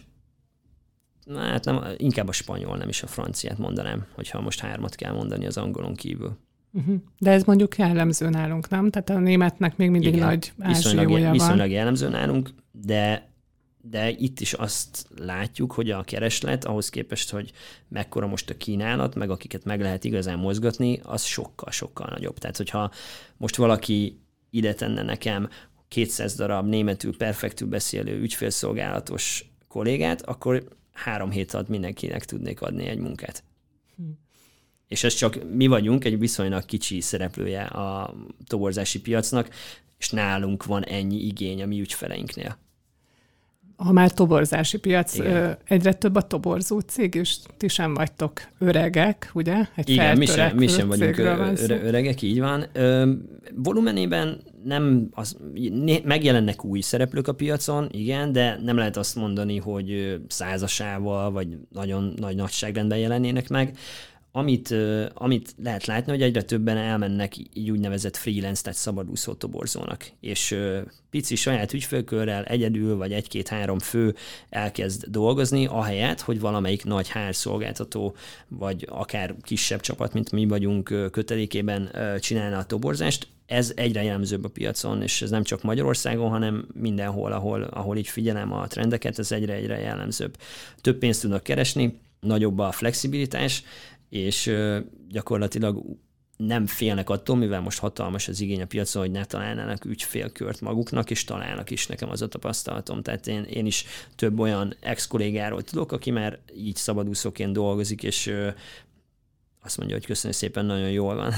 hát 1.34 1.64
nem, 1.64 1.84
inkább 1.96 2.28
a 2.28 2.32
spanyol, 2.32 2.76
nem 2.76 2.88
is 2.88 3.02
a 3.02 3.06
franciát 3.06 3.58
mondanám, 3.58 4.06
hogyha 4.14 4.40
most 4.40 4.60
hármat 4.60 4.94
kell 4.94 5.12
mondani 5.12 5.46
az 5.46 5.56
angolon 5.56 5.94
kívül. 5.94 6.36
Uh-huh. 6.72 6.96
De 7.18 7.30
ez 7.30 7.44
mondjuk 7.44 7.76
jellemző 7.76 8.28
nálunk, 8.28 8.68
nem? 8.68 8.90
Tehát 8.90 9.10
a 9.10 9.18
németnek 9.18 9.76
még 9.76 9.90
mindig 9.90 10.14
Igen, 10.14 10.26
nagy 10.26 10.52
viszonylag, 10.56 11.10
van. 11.10 11.30
Viszonylag 11.30 11.70
jellemző 11.70 12.08
nálunk, 12.08 12.50
de 12.84 13.32
de 13.84 14.10
itt 14.10 14.40
is 14.40 14.52
azt 14.52 15.06
látjuk, 15.16 15.72
hogy 15.72 15.90
a 15.90 16.02
kereslet 16.02 16.64
ahhoz 16.64 16.88
képest, 16.88 17.30
hogy 17.30 17.52
mekkora 17.88 18.26
most 18.26 18.50
a 18.50 18.56
kínálat, 18.56 19.14
meg 19.14 19.30
akiket 19.30 19.64
meg 19.64 19.80
lehet 19.80 20.04
igazán 20.04 20.38
mozgatni, 20.38 21.00
az 21.02 21.22
sokkal-sokkal 21.24 22.06
nagyobb. 22.10 22.38
Tehát, 22.38 22.56
hogyha 22.56 22.90
most 23.36 23.56
valaki 23.56 24.20
ide 24.50 24.74
tenne 24.74 25.02
nekem 25.02 25.48
200 25.88 26.34
darab 26.34 26.68
németül 26.68 27.16
perfektül 27.16 27.68
beszélő 27.68 28.20
ügyfélszolgálatos 28.20 29.52
kollégát, 29.68 30.22
akkor 30.22 30.68
három 30.92 31.30
hét 31.30 31.54
alatt 31.54 31.68
mindenkinek 31.68 32.24
tudnék 32.24 32.60
adni 32.60 32.86
egy 32.86 32.98
munkát. 32.98 33.44
Hm. 33.96 34.02
És 34.88 35.04
ez 35.04 35.14
csak 35.14 35.52
mi 35.52 35.66
vagyunk 35.66 36.04
egy 36.04 36.18
viszonylag 36.18 36.64
kicsi 36.64 37.00
szereplője 37.00 37.62
a 37.62 38.14
toborzási 38.46 39.00
piacnak, 39.00 39.48
és 39.98 40.10
nálunk 40.10 40.64
van 40.64 40.84
ennyi 40.84 41.26
igény 41.26 41.62
a 41.62 41.66
mi 41.66 41.80
ügyfeleinknél 41.80 42.58
ha 43.82 43.92
már 43.92 44.10
toborzási 44.10 44.78
piac, 44.78 45.14
Igen. 45.14 45.56
egyre 45.64 45.92
több 45.92 46.16
a 46.16 46.22
toborzó 46.22 46.78
cég, 46.80 47.14
és 47.14 47.36
ti 47.56 47.68
sem 47.68 47.94
vagytok 47.94 48.40
öregek, 48.58 49.30
ugye? 49.34 49.56
Egy 49.74 49.88
Igen, 49.88 50.16
mi 50.16 50.26
sem, 50.26 50.56
mi 50.56 50.66
sem 50.66 50.88
vagyunk 50.88 51.18
öre, 51.18 51.82
öregek, 51.82 52.22
így 52.22 52.40
van. 52.40 52.64
Ö, 52.72 53.12
volumenében 53.54 54.40
nem, 54.64 55.08
az, 55.10 55.36
megjelennek 56.04 56.64
új 56.64 56.80
szereplők 56.80 57.28
a 57.28 57.32
piacon, 57.32 57.88
igen, 57.90 58.32
de 58.32 58.58
nem 58.62 58.76
lehet 58.76 58.96
azt 58.96 59.16
mondani, 59.16 59.58
hogy 59.58 60.20
százasával, 60.28 61.30
vagy 61.30 61.48
nagyon 61.72 62.14
nagy 62.16 62.36
nagyságrendben 62.36 62.98
jelennének 62.98 63.48
meg 63.48 63.76
amit, 64.32 64.74
amit 65.14 65.54
lehet 65.62 65.86
látni, 65.86 66.12
hogy 66.12 66.22
egyre 66.22 66.42
többen 66.42 66.76
elmennek 66.76 67.36
így 67.52 67.70
úgynevezett 67.70 68.16
freelance, 68.16 68.62
tehát 68.62 68.78
szabadúszó 68.78 69.32
toborzónak, 69.32 70.10
és 70.20 70.56
pici 71.10 71.34
saját 71.34 71.72
ügyfélkörrel 71.72 72.44
egyedül, 72.44 72.96
vagy 72.96 73.12
egy-két-három 73.12 73.78
fő 73.78 74.14
elkezd 74.48 75.04
dolgozni, 75.06 75.66
ahelyett, 75.66 76.20
hogy 76.20 76.40
valamelyik 76.40 76.84
nagy 76.84 77.08
hárszolgáltató, 77.08 78.14
vagy 78.48 78.86
akár 78.90 79.34
kisebb 79.42 79.80
csapat, 79.80 80.12
mint 80.12 80.32
mi 80.32 80.46
vagyunk 80.46 81.08
kötelékében 81.10 81.90
csinálna 82.20 82.58
a 82.58 82.64
toborzást, 82.64 83.26
ez 83.46 83.72
egyre 83.76 84.02
jellemzőbb 84.02 84.44
a 84.44 84.48
piacon, 84.48 85.02
és 85.02 85.22
ez 85.22 85.30
nem 85.30 85.42
csak 85.42 85.62
Magyarországon, 85.62 86.30
hanem 86.30 86.66
mindenhol, 86.74 87.32
ahol, 87.32 87.62
ahol 87.62 87.96
így 87.96 88.08
figyelem 88.08 88.52
a 88.52 88.66
trendeket, 88.66 89.18
ez 89.18 89.32
egyre-egyre 89.32 89.78
jellemzőbb. 89.78 90.36
Több 90.80 90.98
pénzt 90.98 91.20
tudnak 91.20 91.42
keresni, 91.42 91.98
nagyobb 92.20 92.58
a 92.58 92.72
flexibilitás, 92.72 93.64
és 94.12 94.54
gyakorlatilag 95.08 95.82
nem 96.36 96.66
félnek 96.66 97.10
attól, 97.10 97.36
mivel 97.36 97.60
most 97.60 97.78
hatalmas 97.78 98.28
az 98.28 98.40
igény 98.40 98.62
a 98.62 98.66
piacon, 98.66 99.02
hogy 99.02 99.10
ne 99.10 99.24
találnának 99.24 99.84
ügyfélkört 99.84 100.60
maguknak, 100.60 101.10
és 101.10 101.24
találnak 101.24 101.70
is, 101.70 101.86
nekem 101.86 102.10
az 102.10 102.22
a 102.22 102.28
tapasztalatom. 102.28 103.02
Tehát 103.02 103.26
én, 103.26 103.42
én 103.42 103.66
is 103.66 103.84
több 104.14 104.38
olyan 104.38 104.74
ex-kollégáról 104.80 105.62
tudok, 105.62 105.92
aki 105.92 106.10
már 106.10 106.38
így 106.56 106.76
szabadúszóként 106.76 107.52
dolgozik, 107.52 108.02
és 108.02 108.32
azt 109.62 109.76
mondja, 109.76 109.96
hogy 109.96 110.06
köszönöm 110.06 110.36
szépen, 110.36 110.64
nagyon 110.64 110.90
jól 110.90 111.14
van. 111.14 111.32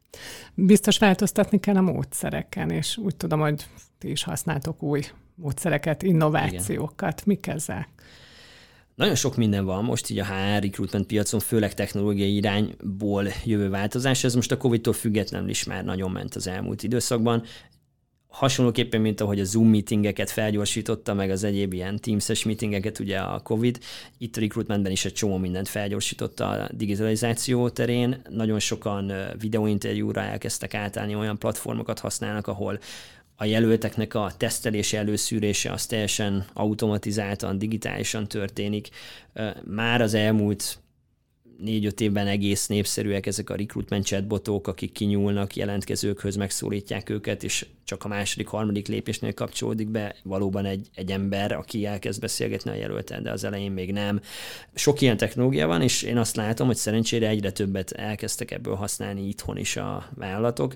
Biztos 0.54 0.98
változtatni 0.98 1.60
kell 1.60 1.76
a 1.76 1.80
módszereken, 1.80 2.70
és 2.70 2.96
úgy 2.96 3.16
tudom, 3.16 3.40
hogy 3.40 3.66
ti 3.98 4.10
is 4.10 4.22
használtok 4.22 4.82
új 4.82 5.02
módszereket, 5.34 6.02
innovációkat. 6.02 7.20
Igen. 7.20 7.24
Mik 7.26 7.46
ezek? 7.46 7.88
Nagyon 8.96 9.14
sok 9.14 9.36
minden 9.36 9.64
van 9.64 9.84
most 9.84 10.10
így 10.10 10.18
a 10.18 10.24
HR 10.24 10.62
recruitment 10.62 11.06
piacon, 11.06 11.40
főleg 11.40 11.74
technológiai 11.74 12.34
irányból 12.34 13.26
jövő 13.44 13.68
változás. 13.68 14.24
Ez 14.24 14.34
most 14.34 14.52
a 14.52 14.56
Covid-tól 14.56 14.92
függetlenül 14.92 15.48
is 15.48 15.64
már 15.64 15.84
nagyon 15.84 16.10
ment 16.10 16.34
az 16.34 16.46
elmúlt 16.46 16.82
időszakban 16.82 17.42
hasonlóképpen, 18.36 19.00
mint 19.00 19.20
ahogy 19.20 19.40
a 19.40 19.44
Zoom 19.44 19.68
meetingeket 19.68 20.30
felgyorsította, 20.30 21.14
meg 21.14 21.30
az 21.30 21.44
egyéb 21.44 21.72
ilyen 21.72 22.00
Teams-es 22.00 22.44
meetingeket, 22.44 22.98
ugye 22.98 23.18
a 23.18 23.40
COVID, 23.40 23.78
itt 24.18 24.36
a 24.36 24.40
recruitmentben 24.40 24.92
is 24.92 25.04
egy 25.04 25.12
csomó 25.12 25.36
mindent 25.36 25.68
felgyorsította 25.68 26.48
a 26.48 26.68
digitalizáció 26.72 27.68
terén. 27.68 28.22
Nagyon 28.28 28.58
sokan 28.58 29.12
videóinterjúra 29.38 30.20
elkezdtek 30.20 30.74
átállni, 30.74 31.14
olyan 31.14 31.38
platformokat 31.38 31.98
használnak, 31.98 32.46
ahol 32.46 32.78
a 33.36 33.44
jelölteknek 33.44 34.14
a 34.14 34.32
tesztelése, 34.36 34.98
előszűrése 34.98 35.72
az 35.72 35.86
teljesen 35.86 36.46
automatizáltan, 36.52 37.58
digitálisan 37.58 38.28
történik. 38.28 38.88
Már 39.64 40.00
az 40.00 40.14
elmúlt 40.14 40.78
négy-öt 41.58 42.00
évben 42.00 42.26
egész 42.26 42.66
népszerűek 42.66 43.26
ezek 43.26 43.50
a 43.50 43.56
recruitment 43.56 44.04
chatbotok, 44.04 44.66
akik 44.66 44.92
kinyúlnak 44.92 45.56
jelentkezőkhöz, 45.56 46.36
megszólítják 46.36 47.10
őket, 47.10 47.44
és 47.44 47.66
csak 47.84 48.04
a 48.04 48.08
második, 48.08 48.46
harmadik 48.46 48.88
lépésnél 48.88 49.34
kapcsolódik 49.34 49.88
be 49.88 50.14
valóban 50.22 50.64
egy, 50.64 50.88
egy 50.94 51.10
ember, 51.10 51.52
aki 51.52 51.86
elkezd 51.86 52.20
beszélgetni 52.20 52.70
a 52.70 52.74
jelölten, 52.74 53.22
de 53.22 53.30
az 53.30 53.44
elején 53.44 53.72
még 53.72 53.92
nem. 53.92 54.20
Sok 54.74 55.00
ilyen 55.00 55.16
technológia 55.16 55.66
van, 55.66 55.82
és 55.82 56.02
én 56.02 56.18
azt 56.18 56.36
látom, 56.36 56.66
hogy 56.66 56.76
szerencsére 56.76 57.28
egyre 57.28 57.50
többet 57.50 57.90
elkezdtek 57.90 58.50
ebből 58.50 58.74
használni 58.74 59.28
itthon 59.28 59.56
is 59.56 59.76
a 59.76 60.08
vállalatok 60.14 60.74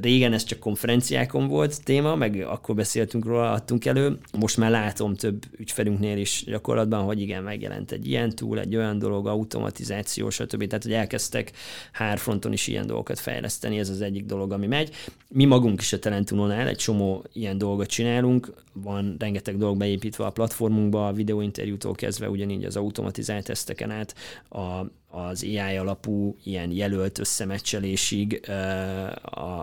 régen 0.00 0.32
ez 0.32 0.44
csak 0.44 0.58
konferenciákon 0.58 1.48
volt 1.48 1.84
téma, 1.84 2.14
meg 2.14 2.44
akkor 2.48 2.74
beszéltünk 2.74 3.24
róla, 3.24 3.52
adtunk 3.52 3.84
elő. 3.84 4.18
Most 4.38 4.56
már 4.56 4.70
látom 4.70 5.14
több 5.14 5.42
ügyfelünknél 5.56 6.18
is 6.18 6.44
gyakorlatban, 6.46 7.04
hogy 7.04 7.20
igen, 7.20 7.42
megjelent 7.42 7.92
egy 7.92 8.08
ilyen 8.08 8.30
túl, 8.30 8.60
egy 8.60 8.76
olyan 8.76 8.98
dolog, 8.98 9.26
automatizáció, 9.26 10.30
stb. 10.30 10.66
Tehát, 10.66 10.82
hogy 10.82 10.92
elkezdtek 10.92 11.52
hárfronton 11.92 12.52
is 12.52 12.66
ilyen 12.66 12.86
dolgokat 12.86 13.18
fejleszteni, 13.18 13.78
ez 13.78 13.88
az 13.88 14.00
egyik 14.00 14.24
dolog, 14.24 14.52
ami 14.52 14.66
megy. 14.66 14.94
Mi 15.28 15.44
magunk 15.44 15.80
is 15.80 15.92
a 15.92 15.98
Talentunonál 15.98 16.68
egy 16.68 16.76
csomó 16.76 17.24
ilyen 17.32 17.58
dolgot 17.58 17.88
csinálunk, 17.88 18.52
van 18.72 19.16
rengeteg 19.18 19.58
dolog 19.58 19.76
beépítve 19.76 20.24
a 20.24 20.30
platformunkba, 20.30 21.06
a 21.06 21.12
videóinterjútól 21.12 21.94
kezdve 21.94 22.30
ugyanígy 22.30 22.64
az 22.64 22.76
automatizált 22.76 23.44
teszteken 23.44 23.90
át, 23.90 24.14
a 24.48 24.86
az 25.16 25.42
AI 25.42 25.76
alapú 25.76 26.36
ilyen 26.44 26.70
jelölt 26.70 27.18
összemecselésig 27.18 28.50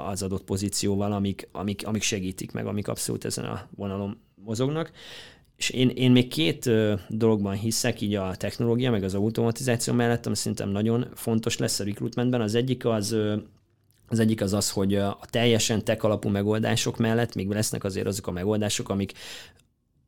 az 0.05 0.23
adott 0.23 0.43
pozícióval, 0.43 1.11
amik, 1.11 1.47
amik, 1.51 1.87
amik 1.87 2.01
segítik 2.01 2.51
meg, 2.51 2.65
amik 2.65 2.87
abszolút 2.87 3.25
ezen 3.25 3.45
a 3.45 3.67
vonalon 3.75 4.17
mozognak. 4.35 4.91
És 5.57 5.69
én, 5.69 5.89
én 5.89 6.11
még 6.11 6.27
két 6.27 6.69
dologban 7.09 7.55
hiszek, 7.55 8.01
így 8.01 8.15
a 8.15 8.35
technológia, 8.35 8.91
meg 8.91 9.03
az 9.03 9.15
automatizáció 9.15 9.93
mellett, 9.93 10.25
ami 10.25 10.35
szerintem 10.35 10.69
nagyon 10.69 11.07
fontos 11.15 11.57
lesz 11.57 11.79
a 11.79 11.83
recruitmentben. 11.83 12.41
Az 12.41 12.55
egyik 12.55 12.85
az 12.85 13.15
az 14.07 14.19
egyik 14.19 14.41
az 14.41 14.53
az, 14.53 14.71
hogy 14.71 14.95
a 14.95 15.19
teljesen 15.29 15.83
tech 15.83 16.05
alapú 16.05 16.29
megoldások 16.29 16.97
mellett 16.97 17.35
még 17.35 17.49
lesznek 17.49 17.83
azért 17.83 18.07
azok 18.07 18.27
a 18.27 18.31
megoldások, 18.31 18.89
amik 18.89 19.13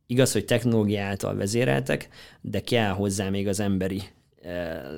igaz, 0.06 0.32
hogy 0.32 0.46
technológia 0.46 1.04
által 1.04 1.36
vezéreltek, 1.36 2.10
de 2.42 2.62
kell 2.62 2.92
hozzá 2.92 3.30
még 3.30 3.48
az 3.48 3.60
emberi 3.60 4.02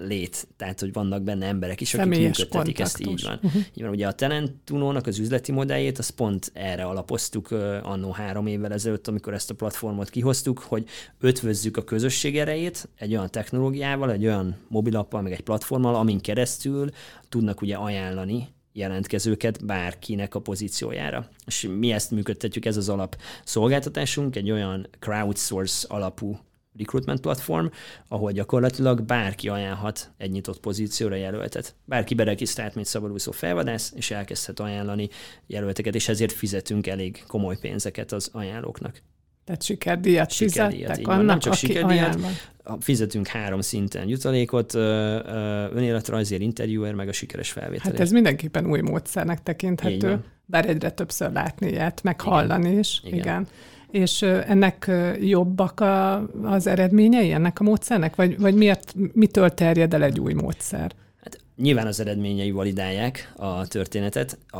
lét, 0.05 0.47
tehát 0.57 0.79
hogy 0.79 0.93
vannak 0.93 1.21
benne 1.21 1.45
emberek 1.45 1.81
is, 1.81 1.93
akik 1.93 2.19
működtetik 2.19 2.79
ezt, 2.79 2.99
így 2.99 3.23
van. 3.23 3.39
Uh-huh. 3.43 3.61
így 3.73 3.81
van. 3.81 3.91
Ugye 3.91 4.07
a 4.07 4.11
Talentunónak 4.11 5.07
az 5.07 5.19
üzleti 5.19 5.51
modelljét, 5.51 5.97
az 5.97 6.09
pont 6.09 6.51
erre 6.53 6.83
alapoztuk 6.83 7.51
annó 7.83 8.11
három 8.11 8.47
évvel 8.47 8.73
ezelőtt, 8.73 9.07
amikor 9.07 9.33
ezt 9.33 9.49
a 9.49 9.53
platformot 9.53 10.09
kihoztuk, 10.09 10.59
hogy 10.59 10.85
ötvözzük 11.19 11.77
a 11.77 11.83
közösség 11.83 12.37
erejét 12.37 12.89
egy 12.95 13.11
olyan 13.11 13.31
technológiával, 13.31 14.11
egy 14.11 14.25
olyan 14.25 14.55
mobilappal, 14.67 15.21
meg 15.21 15.31
egy 15.31 15.41
platformmal, 15.41 15.95
amin 15.95 16.19
keresztül 16.19 16.89
tudnak 17.29 17.61
ugye 17.61 17.75
ajánlani 17.75 18.47
jelentkezőket 18.73 19.65
bárkinek 19.65 20.35
a 20.35 20.39
pozíciójára. 20.39 21.29
És 21.45 21.69
mi 21.77 21.91
ezt 21.91 22.11
működtetjük, 22.11 22.65
ez 22.65 22.77
az 22.77 22.89
alap 22.89 23.17
szolgáltatásunk, 23.43 24.35
egy 24.35 24.51
olyan 24.51 24.87
crowdsource 24.99 25.87
alapú 25.89 26.39
recruitment 26.77 27.21
platform, 27.21 27.65
ahol 28.07 28.31
gyakorlatilag 28.31 29.01
bárki 29.01 29.49
ajánlhat 29.49 30.11
egy 30.17 30.31
nyitott 30.31 30.59
pozícióra 30.59 31.15
jelöltet. 31.15 31.75
Bárki 31.85 32.13
beregisztrált, 32.13 32.75
mint 32.75 32.87
szabadúszó 32.87 33.31
felvadász, 33.31 33.93
és 33.95 34.11
elkezdhet 34.11 34.59
ajánlani 34.59 35.09
jelölteket, 35.47 35.95
és 35.95 36.07
ezért 36.07 36.31
fizetünk 36.31 36.87
elég 36.87 37.23
komoly 37.27 37.57
pénzeket 37.57 38.11
az 38.11 38.29
ajánlóknak. 38.33 39.01
Tehát 39.47 39.63
sikerdíjat, 39.63 40.31
sikerdíjat 40.31 40.89
fizettek 40.89 41.07
annak, 41.07 41.25
Nem 41.25 41.39
csak 41.39 41.53
sikerdíjat, 41.53 42.19
fizetünk 42.79 43.27
három 43.27 43.61
szinten 43.61 44.07
jutalékot, 44.07 44.73
önéletrajzért, 44.73 46.41
interjúer, 46.41 46.93
meg 46.93 47.07
a 47.07 47.11
sikeres 47.11 47.51
felvétel. 47.51 47.91
Hát 47.91 47.99
ez 47.99 48.11
mindenképpen 48.11 48.69
új 48.69 48.81
módszernek 48.81 49.43
tekinthető, 49.43 50.23
bár 50.45 50.69
egyre 50.69 50.91
többször 50.91 51.31
látni 51.31 51.67
ilyet, 51.67 52.03
meg 52.03 52.19
igen. 52.19 52.33
hallani 52.33 52.77
is. 52.77 53.01
Igen. 53.03 53.19
igen. 53.19 53.47
És 53.91 54.21
ennek 54.21 54.91
jobbak 55.19 55.79
a, 55.79 56.15
az 56.43 56.67
eredményei 56.67 57.31
ennek 57.31 57.59
a 57.59 57.63
módszernek? 57.63 58.15
Vagy, 58.15 58.39
vagy 58.39 58.55
miért, 58.55 58.93
mitől 59.13 59.49
terjed 59.49 59.93
el 59.93 60.03
egy 60.03 60.19
új 60.19 60.33
módszer? 60.33 60.91
Hát 61.23 61.39
nyilván 61.55 61.87
az 61.87 61.99
eredményei 61.99 62.51
validálják 62.51 63.33
a 63.35 63.67
történetet. 63.67 64.37
A, 64.47 64.59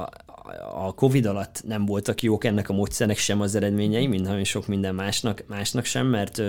a 0.86 0.94
Covid 0.94 1.26
alatt 1.26 1.64
nem 1.68 1.86
voltak 1.86 2.22
jók 2.22 2.44
ennek 2.44 2.70
a 2.70 2.74
módszernek 2.74 3.18
sem 3.18 3.42
az 3.42 3.56
eredményei, 3.56 4.08
mint 4.08 4.46
sok 4.46 4.68
minden 4.68 4.96
másnak, 4.96 5.44
másnak 5.48 5.86
sem, 5.86 6.08
mert 6.08 6.42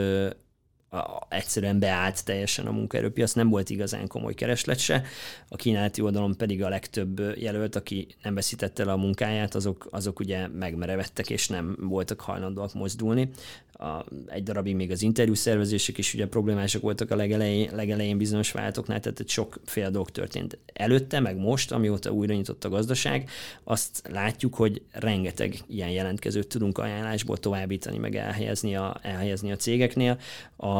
egyszerűen 1.28 1.78
beállt 1.78 2.24
teljesen 2.24 2.66
a 2.66 2.70
munkaerőpiac, 2.70 3.32
nem 3.32 3.48
volt 3.48 3.70
igazán 3.70 4.06
komoly 4.06 4.34
kereslet 4.34 4.78
se. 4.78 5.02
A 5.48 5.56
kínálati 5.56 6.00
oldalon 6.00 6.36
pedig 6.36 6.62
a 6.62 6.68
legtöbb 6.68 7.20
jelölt, 7.36 7.76
aki 7.76 8.06
nem 8.22 8.34
veszítette 8.34 8.82
el 8.82 8.88
a 8.88 8.96
munkáját, 8.96 9.54
azok, 9.54 9.88
azok 9.90 10.20
ugye 10.20 10.48
megmerevettek, 10.48 11.30
és 11.30 11.48
nem 11.48 11.76
voltak 11.80 12.20
hajlandóak 12.20 12.74
mozdulni 12.74 13.30
a, 13.78 14.04
egy 14.26 14.42
darabig 14.42 14.74
még 14.74 14.90
az 14.90 15.02
interjú 15.02 15.34
szervezések 15.34 15.98
is 15.98 16.14
ugye 16.14 16.26
problémások 16.26 16.82
voltak 16.82 17.10
a 17.10 17.16
legelején, 17.16 17.70
legelején 17.74 18.18
bizonyos 18.18 18.52
váltoknál, 18.52 19.00
tehát 19.00 19.20
egy 19.20 19.28
sokféle 19.28 19.90
dolog 19.90 20.10
történt. 20.10 20.58
Előtte, 20.72 21.20
meg 21.20 21.36
most, 21.36 21.72
amióta 21.72 22.10
újra 22.10 22.34
nyitott 22.34 22.64
a 22.64 22.68
gazdaság, 22.68 23.30
azt 23.64 24.02
látjuk, 24.10 24.54
hogy 24.54 24.82
rengeteg 24.90 25.58
ilyen 25.66 25.90
jelentkezőt 25.90 26.48
tudunk 26.48 26.78
ajánlásból 26.78 27.36
továbbítani, 27.36 27.98
meg 27.98 28.16
elhelyezni 28.16 28.76
a, 28.76 28.98
elhelyezni 29.02 29.52
a 29.52 29.56
cégeknél. 29.56 30.18
A, 30.56 30.77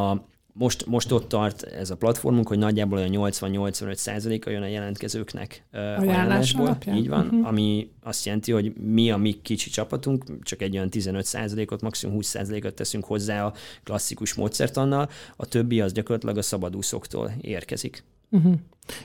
most, 0.53 0.85
most 0.85 1.11
ott 1.11 1.27
tart 1.27 1.63
ez 1.63 1.89
a 1.89 1.97
platformunk, 1.97 2.47
hogy 2.47 2.57
nagyjából 2.57 2.97
olyan 2.97 3.31
80-85 3.31 3.93
százaléka 3.95 4.49
jön 4.49 4.61
a 4.61 4.67
jelentkezőknek 4.67 5.63
ajánlásból. 5.71 6.77
Így 6.95 7.07
van, 7.07 7.25
uh-huh. 7.25 7.47
ami 7.47 7.91
azt 8.03 8.25
jelenti, 8.25 8.51
hogy 8.51 8.73
mi 8.73 9.11
a 9.11 9.17
mi 9.17 9.41
kicsi 9.41 9.69
csapatunk, 9.69 10.43
csak 10.43 10.61
egy 10.61 10.75
olyan 10.75 10.89
15 10.89 11.25
százalékot, 11.25 11.81
maximum 11.81 12.15
20 12.15 12.27
százalékot 12.27 12.73
teszünk 12.73 13.05
hozzá 13.05 13.45
a 13.45 13.53
klasszikus 13.83 14.33
módszertannal, 14.33 15.09
a 15.35 15.45
többi 15.45 15.81
az 15.81 15.91
gyakorlatilag 15.93 16.37
a 16.37 16.41
szabadúszoktól 16.41 17.31
érkezik. 17.41 18.03
Uh-huh. 18.29 18.53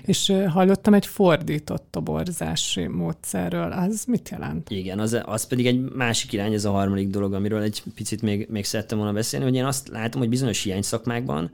És 0.03 0.33
hallottam 0.49 0.95
egy 0.95 1.07
fordított 1.07 1.87
toborzási 1.91 2.87
módszerről, 2.87 3.73
az 3.73 4.05
mit 4.05 4.29
jelent? 4.29 4.71
Igen, 4.71 4.99
az, 4.99 5.21
az 5.25 5.47
pedig 5.47 5.67
egy 5.67 5.81
másik 5.81 6.33
irány, 6.33 6.53
ez 6.53 6.65
a 6.65 6.71
harmadik 6.71 7.09
dolog, 7.09 7.33
amiről 7.33 7.63
egy 7.63 7.83
picit 7.95 8.23
még, 8.23 8.47
még 8.51 8.65
szerettem 8.65 8.99
volna 8.99 9.13
beszélni, 9.13 9.45
hogy 9.45 9.55
én 9.55 9.65
azt 9.65 9.89
látom, 9.89 10.21
hogy 10.21 10.31
bizonyos 10.31 10.63
hiány 10.63 10.83
szakmákban, 10.83 11.51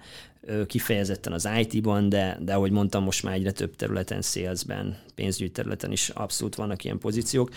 kifejezetten 0.66 1.32
az 1.32 1.48
IT-ban, 1.58 2.08
de, 2.08 2.38
de 2.42 2.54
ahogy 2.54 2.70
mondtam, 2.70 3.04
most 3.04 3.22
már 3.22 3.34
egyre 3.34 3.50
több 3.52 3.76
területen, 3.76 4.22
salesben, 4.22 4.98
pénzügyi 5.14 5.50
területen 5.50 5.92
is 5.92 6.08
abszolút 6.08 6.54
vannak 6.54 6.84
ilyen 6.84 6.98
pozíciók. 6.98 7.50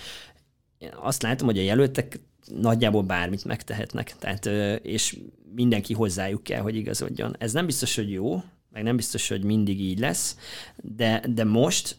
Én 0.78 0.91
azt 1.02 1.21
látom, 1.21 1.47
hogy 1.47 1.58
a 1.58 1.62
jelöltek 1.62 2.19
nagyjából 2.62 3.02
bármit 3.02 3.45
megtehetnek, 3.45 4.15
tehát, 4.19 4.45
és 4.86 5.17
mindenki 5.56 5.93
hozzájuk 5.93 6.43
kell, 6.43 6.62
hogy 6.62 6.76
igazodjon. 6.76 7.36
Ez 7.39 7.54
nem 7.54 7.65
biztos, 7.65 7.95
hogy 7.95 8.12
jó, 8.12 8.43
meg 8.73 8.83
nem 8.83 8.95
biztos, 8.95 9.27
hogy 9.27 9.43
mindig 9.43 9.79
így 9.79 9.99
lesz, 9.99 10.38
de, 10.81 11.23
de 11.29 11.43
most 11.43 11.97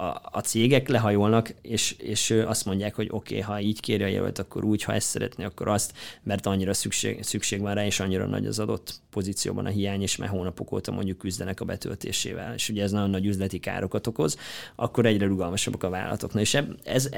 a, 0.00 0.20
a 0.22 0.40
cégek 0.40 0.88
lehajolnak, 0.88 1.54
és, 1.62 1.92
és 1.98 2.30
azt 2.30 2.64
mondják, 2.64 2.94
hogy 2.94 3.08
oké, 3.10 3.40
okay, 3.40 3.40
ha 3.40 3.60
így 3.60 3.80
kéri 3.80 4.02
a 4.02 4.06
jelölt, 4.06 4.38
akkor 4.38 4.64
úgy, 4.64 4.82
ha 4.82 4.92
ezt 4.92 5.08
szeretné, 5.08 5.44
akkor 5.44 5.68
azt, 5.68 5.92
mert 6.22 6.46
annyira 6.46 6.74
szükség, 6.74 7.22
szükség 7.22 7.60
van 7.60 7.74
rá, 7.74 7.84
és 7.84 8.00
annyira 8.00 8.26
nagy 8.26 8.46
az 8.46 8.58
adott 8.58 9.00
pozícióban 9.10 9.66
a 9.66 9.68
hiány, 9.68 10.02
és 10.02 10.16
már 10.16 10.28
hónapok 10.28 10.72
óta 10.72 10.92
mondjuk 10.92 11.18
küzdenek 11.18 11.60
a 11.60 11.64
betöltésével, 11.64 12.54
és 12.54 12.68
ugye 12.68 12.82
ez 12.82 12.90
nagyon 12.90 13.10
nagy 13.10 13.26
üzleti 13.26 13.58
károkat 13.58 14.06
okoz, 14.06 14.36
akkor 14.74 15.06
egyre 15.06 15.26
rugalmasabbak 15.26 15.82
a 15.82 15.90
vállalatok. 15.90 16.32
Na 16.32 16.40
és 16.40 16.58
ez, 16.84 17.10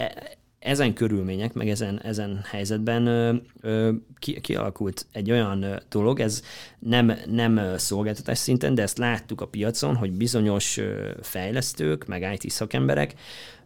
ezen 0.61 0.95
körülmények, 0.95 1.53
meg 1.53 1.69
ezen, 1.69 2.01
ezen 2.03 2.41
helyzetben 2.51 3.07
ö, 3.07 3.35
ö, 3.61 3.93
ki, 4.19 4.41
kialakult 4.41 5.07
egy 5.13 5.31
olyan 5.31 5.83
dolog, 5.89 6.21
ez 6.21 6.43
nem, 6.79 7.13
nem 7.27 7.61
szolgáltatás 7.77 8.39
szinten, 8.39 8.75
de 8.75 8.83
ezt 8.83 8.99
láttuk 8.99 9.41
a 9.41 9.47
piacon, 9.47 9.97
hogy 9.97 10.13
bizonyos 10.13 10.81
fejlesztők, 11.21 12.07
meg 12.07 12.39
IT 12.41 12.51
szakemberek 12.51 13.15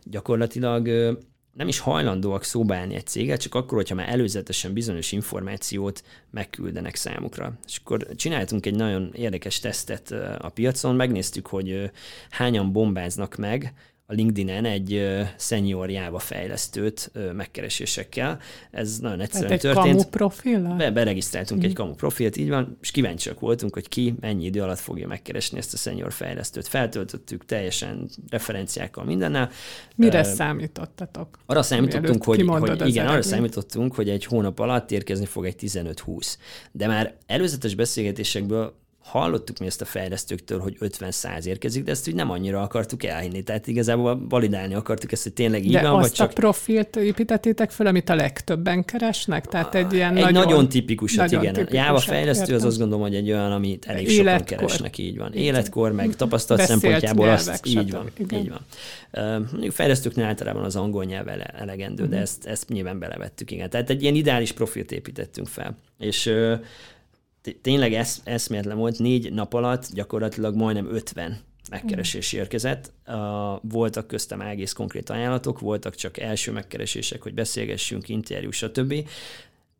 gyakorlatilag 0.04 0.86
ö, 0.86 1.12
nem 1.54 1.68
is 1.68 1.78
hajlandóak 1.78 2.44
szóba 2.44 2.74
állni 2.74 2.94
egy 2.94 3.06
céget, 3.06 3.40
csak 3.40 3.54
akkor, 3.54 3.78
hogyha 3.78 3.94
már 3.94 4.08
előzetesen 4.08 4.72
bizonyos 4.72 5.12
információt 5.12 6.02
megküldenek 6.30 6.94
számukra. 6.94 7.52
És 7.66 7.80
akkor 7.84 8.06
csináltunk 8.16 8.66
egy 8.66 8.74
nagyon 8.74 9.10
érdekes 9.12 9.60
tesztet 9.60 10.10
a 10.38 10.48
piacon, 10.48 10.94
megnéztük, 10.94 11.46
hogy 11.46 11.90
hányan 12.30 12.72
bombáznak 12.72 13.36
meg 13.36 13.74
a 14.06 14.12
LinkedIn-en 14.12 14.64
egy 14.64 15.06
senior 15.38 15.90
Java 15.90 16.18
fejlesztőt 16.18 17.10
megkeresésekkel. 17.32 18.40
Ez 18.70 18.98
nagyon 18.98 19.20
egyszerűen 19.20 19.52
egy 19.52 19.60
történt. 19.60 19.96
kamu 19.96 20.08
profil? 20.08 20.74
Be, 20.76 20.90
beregisztráltunk 20.90 21.60
mm. 21.60 21.64
egy 21.64 21.72
kamu 21.72 21.94
profilt, 21.94 22.36
így 22.36 22.48
van, 22.48 22.78
és 22.80 22.90
kíváncsiak 22.90 23.40
voltunk, 23.40 23.74
hogy 23.74 23.88
ki 23.88 24.14
mennyi 24.20 24.44
idő 24.44 24.62
alatt 24.62 24.78
fogja 24.78 25.06
megkeresni 25.06 25.58
ezt 25.58 25.74
a 25.74 25.76
senior 25.76 26.12
fejlesztőt. 26.12 26.68
Feltöltöttük 26.68 27.44
teljesen 27.44 28.08
referenciákkal 28.28 29.04
mindennel. 29.04 29.50
Mire 29.96 30.20
uh, 30.20 30.26
számítottatok? 30.26 31.38
Arra 31.46 31.62
számítottunk, 31.62 32.24
hogy, 32.24 32.42
hogy 32.46 32.88
igen, 32.88 33.06
arra 33.06 33.22
számítottunk, 33.22 33.94
hogy 33.94 34.08
egy 34.08 34.24
hónap 34.24 34.58
alatt 34.58 34.90
érkezni 34.90 35.26
fog 35.26 35.46
egy 35.46 35.56
15-20. 35.60 36.34
De 36.72 36.86
már 36.86 37.16
előzetes 37.26 37.74
beszélgetésekből 37.74 38.82
hallottuk 39.04 39.58
mi 39.58 39.66
ezt 39.66 39.80
a 39.80 39.84
fejlesztőktől, 39.84 40.58
hogy 40.60 40.76
50-100 40.80 41.44
érkezik, 41.44 41.84
de 41.84 41.90
ezt 41.90 42.08
úgy 42.08 42.14
nem 42.14 42.30
annyira 42.30 42.62
akartuk 42.62 43.04
elhinni. 43.04 43.42
Tehát 43.42 43.66
igazából 43.66 44.26
validálni 44.28 44.74
akartuk 44.74 45.12
ezt, 45.12 45.22
hogy 45.22 45.32
tényleg 45.32 45.64
így 45.64 45.72
de 45.72 45.82
van, 45.82 45.90
azt 45.92 46.00
vagy 46.00 46.12
csak... 46.12 46.30
a 46.30 46.32
profilt 46.32 46.96
építettétek 46.96 47.70
fel, 47.70 47.86
amit 47.86 48.08
a 48.08 48.14
legtöbben 48.14 48.84
keresnek? 48.84 49.46
Tehát 49.46 49.74
egy 49.74 49.92
ilyen 49.92 50.16
egy 50.16 50.22
nagyon, 50.22 50.44
nagyon 50.44 50.68
tipikusat, 50.68 51.24
nagyon 51.24 51.40
igen. 51.42 51.54
tipikusat, 51.54 51.86
Java 51.86 51.98
fejlesztő 51.98 52.42
értem. 52.42 52.56
az 52.56 52.64
azt 52.64 52.78
gondolom, 52.78 53.02
hogy 53.04 53.14
egy 53.14 53.30
olyan, 53.30 53.52
amit 53.52 53.84
elég 53.86 54.08
Életkor. 54.08 54.40
sokan 54.40 54.56
keresnek, 54.56 54.98
így 54.98 55.18
van. 55.18 55.32
Életkor, 55.32 55.92
meg 55.92 56.14
tapasztalat 56.16 56.62
Beszélt 56.62 56.80
szempontjából 56.80 57.26
nyelvek, 57.26 57.48
azt, 57.54 57.66
így 57.66 57.90
van, 57.90 58.10
igen. 58.18 58.40
így 58.40 58.50
van. 58.50 59.46
Mondjuk 59.50 59.72
fejlesztőknél 59.72 60.24
általában 60.24 60.64
az 60.64 60.76
angol 60.76 61.04
nyelv 61.04 61.28
ele- 61.28 61.54
elegendő, 61.54 62.02
Mhm. 62.02 62.12
de 62.12 62.18
ezt, 62.18 62.46
ezt 62.46 62.68
nyilván 62.68 62.98
belevettük, 62.98 63.50
igen. 63.50 63.70
Tehát 63.70 63.90
egy 63.90 64.02
ilyen 64.02 64.14
ideális 64.14 64.52
profilt 64.52 64.92
építettünk 64.92 65.46
fel. 65.46 65.76
És 65.98 66.30
tényleg 67.62 67.92
esz, 67.94 68.20
eszméletlen 68.24 68.76
volt, 68.76 68.98
négy 68.98 69.32
nap 69.32 69.54
alatt 69.54 69.92
gyakorlatilag 69.92 70.54
majdnem 70.54 70.94
50 70.94 71.40
megkeresés 71.70 72.32
érkezett. 72.32 72.92
Uh, 73.06 73.14
voltak 73.62 74.06
köztem 74.06 74.40
egész 74.40 74.72
konkrét 74.72 75.10
ajánlatok, 75.10 75.60
voltak 75.60 75.94
csak 75.94 76.18
első 76.18 76.52
megkeresések, 76.52 77.22
hogy 77.22 77.34
beszélgessünk, 77.34 78.08
interjú, 78.08 78.50
stb. 78.50 78.94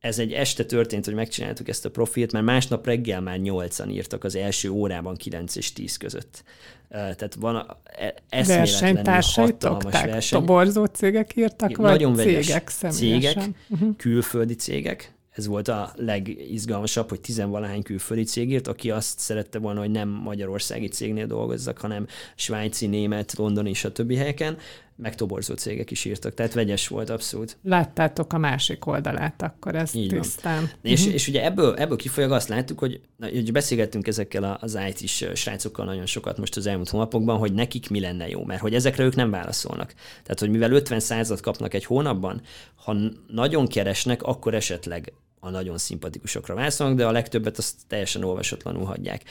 Ez 0.00 0.18
egy 0.18 0.32
este 0.32 0.64
történt, 0.64 1.04
hogy 1.04 1.14
megcsináltuk 1.14 1.68
ezt 1.68 1.84
a 1.84 1.90
profilt, 1.90 2.32
mert 2.32 2.44
másnap 2.44 2.86
reggel 2.86 3.20
már 3.20 3.38
nyolcan 3.38 3.90
írtak 3.90 4.24
az 4.24 4.34
első 4.34 4.70
órában 4.70 5.16
9 5.16 5.56
és 5.56 5.72
10 5.72 5.96
között. 5.96 6.44
Uh, 6.88 6.90
tehát 6.90 7.34
van 7.34 7.66
e- 7.84 8.14
eszméletlenül 8.28 9.22
hatalmas 9.22 9.92
verseny. 9.92 10.38
toborzó 10.40 10.84
cégek 10.84 11.36
írtak, 11.36 11.76
vagy 11.76 12.00
Nagyon 12.00 12.16
cégek 12.16 12.68
személyesen? 12.68 13.42
cégek, 13.42 13.56
uh-huh. 13.68 13.96
külföldi 13.96 14.54
cégek. 14.54 15.13
Ez 15.34 15.46
volt 15.46 15.68
a 15.68 15.92
legizgalmasabb, 15.96 17.08
hogy 17.08 17.20
tizenvalahány 17.20 17.82
külföldi 17.82 18.22
cég 18.22 18.50
írt, 18.50 18.68
aki 18.68 18.90
azt 18.90 19.18
szerette 19.18 19.58
volna, 19.58 19.80
hogy 19.80 19.90
nem 19.90 20.08
magyarországi 20.08 20.88
cégnél 20.88 21.26
dolgozzak, 21.26 21.78
hanem 21.78 22.06
svájci, 22.34 22.86
német, 22.86 23.34
londoni, 23.36 23.72
stb. 23.72 24.14
helyeken, 24.14 24.56
meg 24.96 25.14
toborzó 25.14 25.54
cégek 25.54 25.90
is 25.90 26.04
írtak. 26.04 26.34
Tehát 26.34 26.54
vegyes 26.54 26.88
volt 26.88 27.10
abszolút. 27.10 27.56
Láttátok 27.62 28.32
a 28.32 28.38
másik 28.38 28.86
oldalát, 28.86 29.42
akkor 29.42 29.74
ez 29.74 29.94
Így 29.94 30.10
van. 30.10 30.20
tisztán. 30.20 30.70
És, 30.82 31.06
és 31.06 31.28
ugye 31.28 31.44
ebből, 31.44 31.74
ebből 31.76 31.96
kifolyólag 31.96 32.36
azt 32.36 32.48
láttuk, 32.48 32.78
hogy, 32.78 33.00
na, 33.16 33.28
hogy 33.28 33.52
beszélgettünk 33.52 34.06
ezekkel 34.06 34.44
a- 34.44 34.58
az 34.60 34.78
IT-s 34.88 35.24
srácokkal 35.34 35.84
nagyon 35.84 36.06
sokat 36.06 36.38
most 36.38 36.56
az 36.56 36.66
elmúlt 36.66 36.88
hónapokban, 36.88 37.38
hogy 37.38 37.52
nekik 37.52 37.90
mi 37.90 38.00
lenne 38.00 38.28
jó, 38.28 38.44
mert 38.44 38.60
hogy 38.60 38.74
ezekre 38.74 39.04
ők 39.04 39.14
nem 39.14 39.30
válaszolnak. 39.30 39.94
Tehát, 40.22 40.40
hogy 40.40 40.50
mivel 40.50 40.72
50 40.72 41.00
százat 41.00 41.40
kapnak 41.40 41.74
egy 41.74 41.84
hónapban, 41.84 42.40
ha 42.74 42.96
nagyon 43.28 43.66
keresnek, 43.66 44.22
akkor 44.22 44.54
esetleg 44.54 45.12
a 45.44 45.50
nagyon 45.50 45.78
szimpatikusokra 45.78 46.54
válaszolnak, 46.54 46.96
de 46.96 47.06
a 47.06 47.10
legtöbbet 47.10 47.58
azt 47.58 47.74
teljesen 47.86 48.24
olvasatlanul 48.24 48.84
hagyják. 48.84 49.22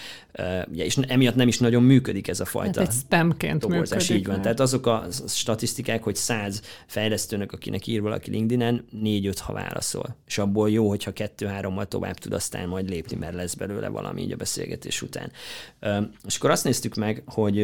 Ugye, 0.71 0.85
és 0.85 0.97
emiatt 0.97 1.35
nem 1.35 1.47
is 1.47 1.57
nagyon 1.57 1.83
működik 1.83 2.27
ez 2.27 2.39
a 2.39 2.45
fajta 2.45 2.79
Hát 2.79 2.89
egy 2.89 2.95
spamként 2.95 3.59
toborzás, 3.59 3.99
működik. 3.99 4.21
így 4.21 4.27
van. 4.27 4.41
Tehát 4.41 4.59
azok 4.59 4.85
a 4.85 5.07
statisztikák, 5.27 6.03
hogy 6.03 6.15
100 6.15 6.61
fejlesztőnek, 6.87 7.51
akinek 7.51 7.87
ír 7.87 8.01
valaki 8.01 8.29
LinkedIn-en, 8.29 8.85
4-5 9.03 9.35
ha 9.39 9.53
válaszol. 9.53 10.15
És 10.27 10.37
abból 10.37 10.69
jó, 10.69 10.89
hogyha 10.89 11.11
2-3-mal 11.15 11.85
tovább 11.87 12.17
tud 12.17 12.33
aztán 12.33 12.67
majd 12.67 12.89
lépni, 12.89 13.17
mert 13.17 13.33
lesz 13.33 13.53
belőle 13.53 13.87
valami 13.87 14.21
így 14.21 14.31
a 14.31 14.35
beszélgetés 14.35 15.01
után. 15.01 15.31
És 16.25 16.37
akkor 16.37 16.49
azt 16.49 16.63
néztük 16.63 16.95
meg, 16.95 17.23
hogy 17.25 17.55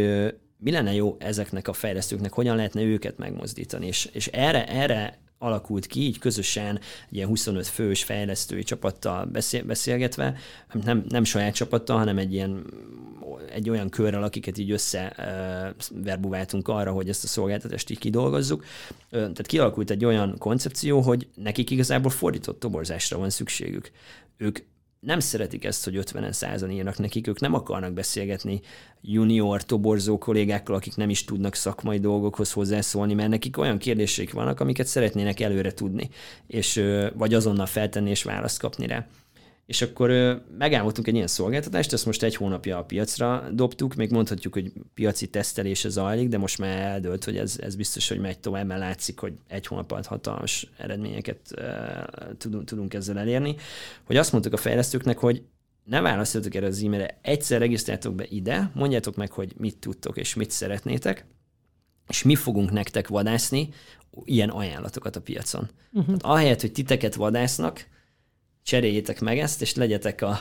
mi 0.57 0.71
lenne 0.71 0.93
jó 0.93 1.15
ezeknek 1.19 1.67
a 1.67 1.73
fejlesztőknek, 1.73 2.33
hogyan 2.33 2.55
lehetne 2.55 2.81
őket 2.81 3.17
megmozdítani. 3.17 3.87
És, 3.87 4.09
és 4.13 4.27
erre, 4.27 4.67
erre 4.67 5.19
alakult 5.39 5.85
ki, 5.85 6.01
így 6.01 6.19
közösen 6.19 6.79
ilyen 7.09 7.27
25 7.27 7.67
fős 7.67 8.03
fejlesztői 8.03 8.63
csapattal 8.63 9.25
beszél, 9.25 9.63
beszélgetve, 9.63 10.37
nem, 10.83 11.05
nem 11.09 11.23
saját 11.23 11.53
csapattal, 11.53 11.97
hanem 11.97 12.17
egy 12.17 12.33
ilyen 12.33 12.65
egy 13.51 13.69
olyan 13.69 13.89
körrel, 13.89 14.23
akiket 14.23 14.57
így 14.57 14.71
össze 14.71 15.13
uh, 15.17 16.03
verbuváltunk 16.03 16.67
arra, 16.67 16.91
hogy 16.91 17.09
ezt 17.09 17.23
a 17.23 17.27
szolgáltatást 17.27 17.89
így 17.89 17.99
kidolgozzuk. 17.99 18.65
Tehát 19.09 19.45
kialakult 19.45 19.89
egy 19.89 20.05
olyan 20.05 20.37
koncepció, 20.37 21.01
hogy 21.01 21.27
nekik 21.35 21.69
igazából 21.69 22.11
fordított 22.11 22.59
toborzásra 22.59 23.17
van 23.17 23.29
szükségük. 23.29 23.91
Ők 24.37 24.59
nem 24.99 25.19
szeretik 25.19 25.65
ezt, 25.65 25.83
hogy 25.83 25.95
50 25.95 26.31
százan 26.31 26.71
írnak 26.71 26.97
nekik, 26.97 27.27
ők 27.27 27.39
nem 27.39 27.53
akarnak 27.53 27.93
beszélgetni 27.93 28.61
junior 29.01 29.63
toborzó 29.63 30.17
kollégákkal, 30.17 30.75
akik 30.75 30.95
nem 30.95 31.09
is 31.09 31.23
tudnak 31.23 31.55
szakmai 31.55 31.99
dolgokhoz 31.99 32.51
hozzászólni, 32.51 33.13
mert 33.13 33.29
nekik 33.29 33.57
olyan 33.57 33.77
kérdéseik 33.77 34.33
vannak, 34.33 34.59
amiket 34.59 34.87
szeretnének 34.87 35.39
előre 35.39 35.71
tudni, 35.71 36.09
és 36.47 36.83
vagy 37.13 37.33
azonnal 37.33 37.65
feltenni 37.65 38.09
és 38.09 38.23
választ 38.23 38.59
kapni 38.59 38.87
rá. 38.87 39.07
És 39.69 39.81
akkor 39.81 40.41
megálmodtunk 40.57 41.07
egy 41.07 41.13
ilyen 41.13 41.27
szolgáltatást, 41.27 41.93
ezt 41.93 42.05
most 42.05 42.23
egy 42.23 42.35
hónapja 42.35 42.77
a 42.77 42.83
piacra 42.83 43.49
dobtuk, 43.53 43.95
még 43.95 44.11
mondhatjuk, 44.11 44.53
hogy 44.53 44.71
piaci 44.93 45.29
tesztelése 45.29 45.89
zajlik, 45.89 46.27
de 46.27 46.37
most 46.37 46.57
már 46.57 46.77
eldőlt, 46.77 47.23
hogy 47.23 47.37
ez, 47.37 47.59
ez 47.61 47.75
biztos, 47.75 48.09
hogy 48.09 48.19
megy 48.19 48.39
tovább, 48.39 48.65
mert 48.65 48.79
látszik, 48.79 49.19
hogy 49.19 49.33
egy 49.47 49.67
hónap 49.67 49.91
alatt 49.91 50.05
hatalmas 50.05 50.69
eredményeket 50.77 51.39
tudunk, 52.37 52.65
tudunk 52.65 52.93
ezzel 52.93 53.19
elérni. 53.19 53.55
Hogy 54.03 54.17
azt 54.17 54.31
mondtuk 54.31 54.53
a 54.53 54.57
fejlesztőknek, 54.57 55.17
hogy 55.17 55.43
ne 55.83 56.01
válaszoljatok 56.01 56.55
erre 56.55 56.67
az 56.67 56.83
e-mailre, 56.83 57.19
egyszer 57.21 57.59
regisztráltok 57.59 58.15
be 58.15 58.25
ide, 58.29 58.71
mondjátok 58.73 59.15
meg, 59.15 59.31
hogy 59.31 59.53
mit 59.57 59.77
tudtok 59.77 60.17
és 60.17 60.33
mit 60.33 60.51
szeretnétek, 60.51 61.25
és 62.07 62.23
mi 62.23 62.35
fogunk 62.35 62.71
nektek 62.71 63.07
vadászni 63.07 63.69
ilyen 64.23 64.49
ajánlatokat 64.49 65.15
a 65.15 65.21
piacon. 65.21 65.69
Uh-huh. 65.91 66.17
Tehát 66.17 66.37
ahelyett, 66.37 66.61
hogy 66.61 66.71
titeket 66.71 67.15
vadásznak, 67.15 67.97
cseréljétek 68.69 69.19
meg 69.19 69.39
ezt, 69.39 69.61
és 69.61 69.75
legyetek 69.75 70.21
a, 70.21 70.39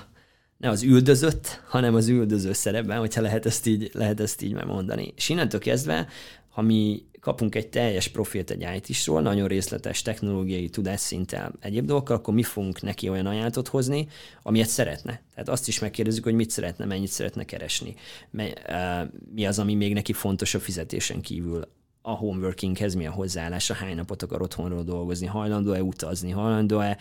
ne 0.57 0.69
az 0.69 0.83
üldözött, 0.83 1.63
hanem 1.69 1.95
az 1.95 2.09
üldöző 2.09 2.53
szerepben, 2.53 2.99
hogyha 2.99 3.21
lehet 3.21 3.47
ezt 3.47 3.67
így, 3.67 3.91
lehet 3.93 4.21
ezt 4.21 4.43
így 4.43 4.53
megmondani. 4.53 5.13
És 5.17 5.29
innentől 5.29 5.61
kezdve, 5.61 6.09
ha 6.49 6.63
mi 6.63 7.07
kapunk 7.21 7.55
egy 7.55 7.69
teljes 7.69 8.09
profilt 8.09 8.51
egy 8.51 8.67
IT-sról, 8.77 9.23
nagyon 9.23 9.49
részletes 9.49 10.03
technológiai 10.03 10.69
tudásszinttel 10.69 11.53
egyéb 11.61 11.87
dolgokkal, 11.87 12.17
akkor 12.17 12.35
mi 12.35 12.43
fogunk 12.43 12.83
neki 12.83 13.09
olyan 13.09 13.27
ajánlatot 13.27 13.69
hozni, 13.69 14.07
amilyet 14.43 14.69
szeretne. 14.69 15.23
Tehát 15.35 15.49
azt 15.49 15.69
is 15.69 15.79
megkérdezzük, 15.79 16.25
hogy 16.25 16.35
mit 16.35 16.51
szeretne, 16.51 16.85
mennyit 16.85 17.11
szeretne 17.11 17.45
keresni. 17.45 17.95
Eh, 18.37 19.07
Mi 19.35 19.47
az, 19.47 19.59
ami 19.59 19.75
még 19.75 19.93
neki 19.93 20.13
fontos 20.13 20.55
a 20.55 20.61
fizetésen 20.61 21.21
kívül 21.21 21.69
a 22.03 22.11
homeworkinghez 22.11 22.95
mi 22.95 23.07
a 23.07 23.11
hozzáállása, 23.11 23.75
hány 23.75 23.95
napot 23.95 24.23
akar 24.23 24.43
otthonról 24.43 24.83
dolgozni, 24.83 25.27
hajlandó-e 25.27 25.83
utazni, 25.83 26.31
hajlandó-e 26.31 26.99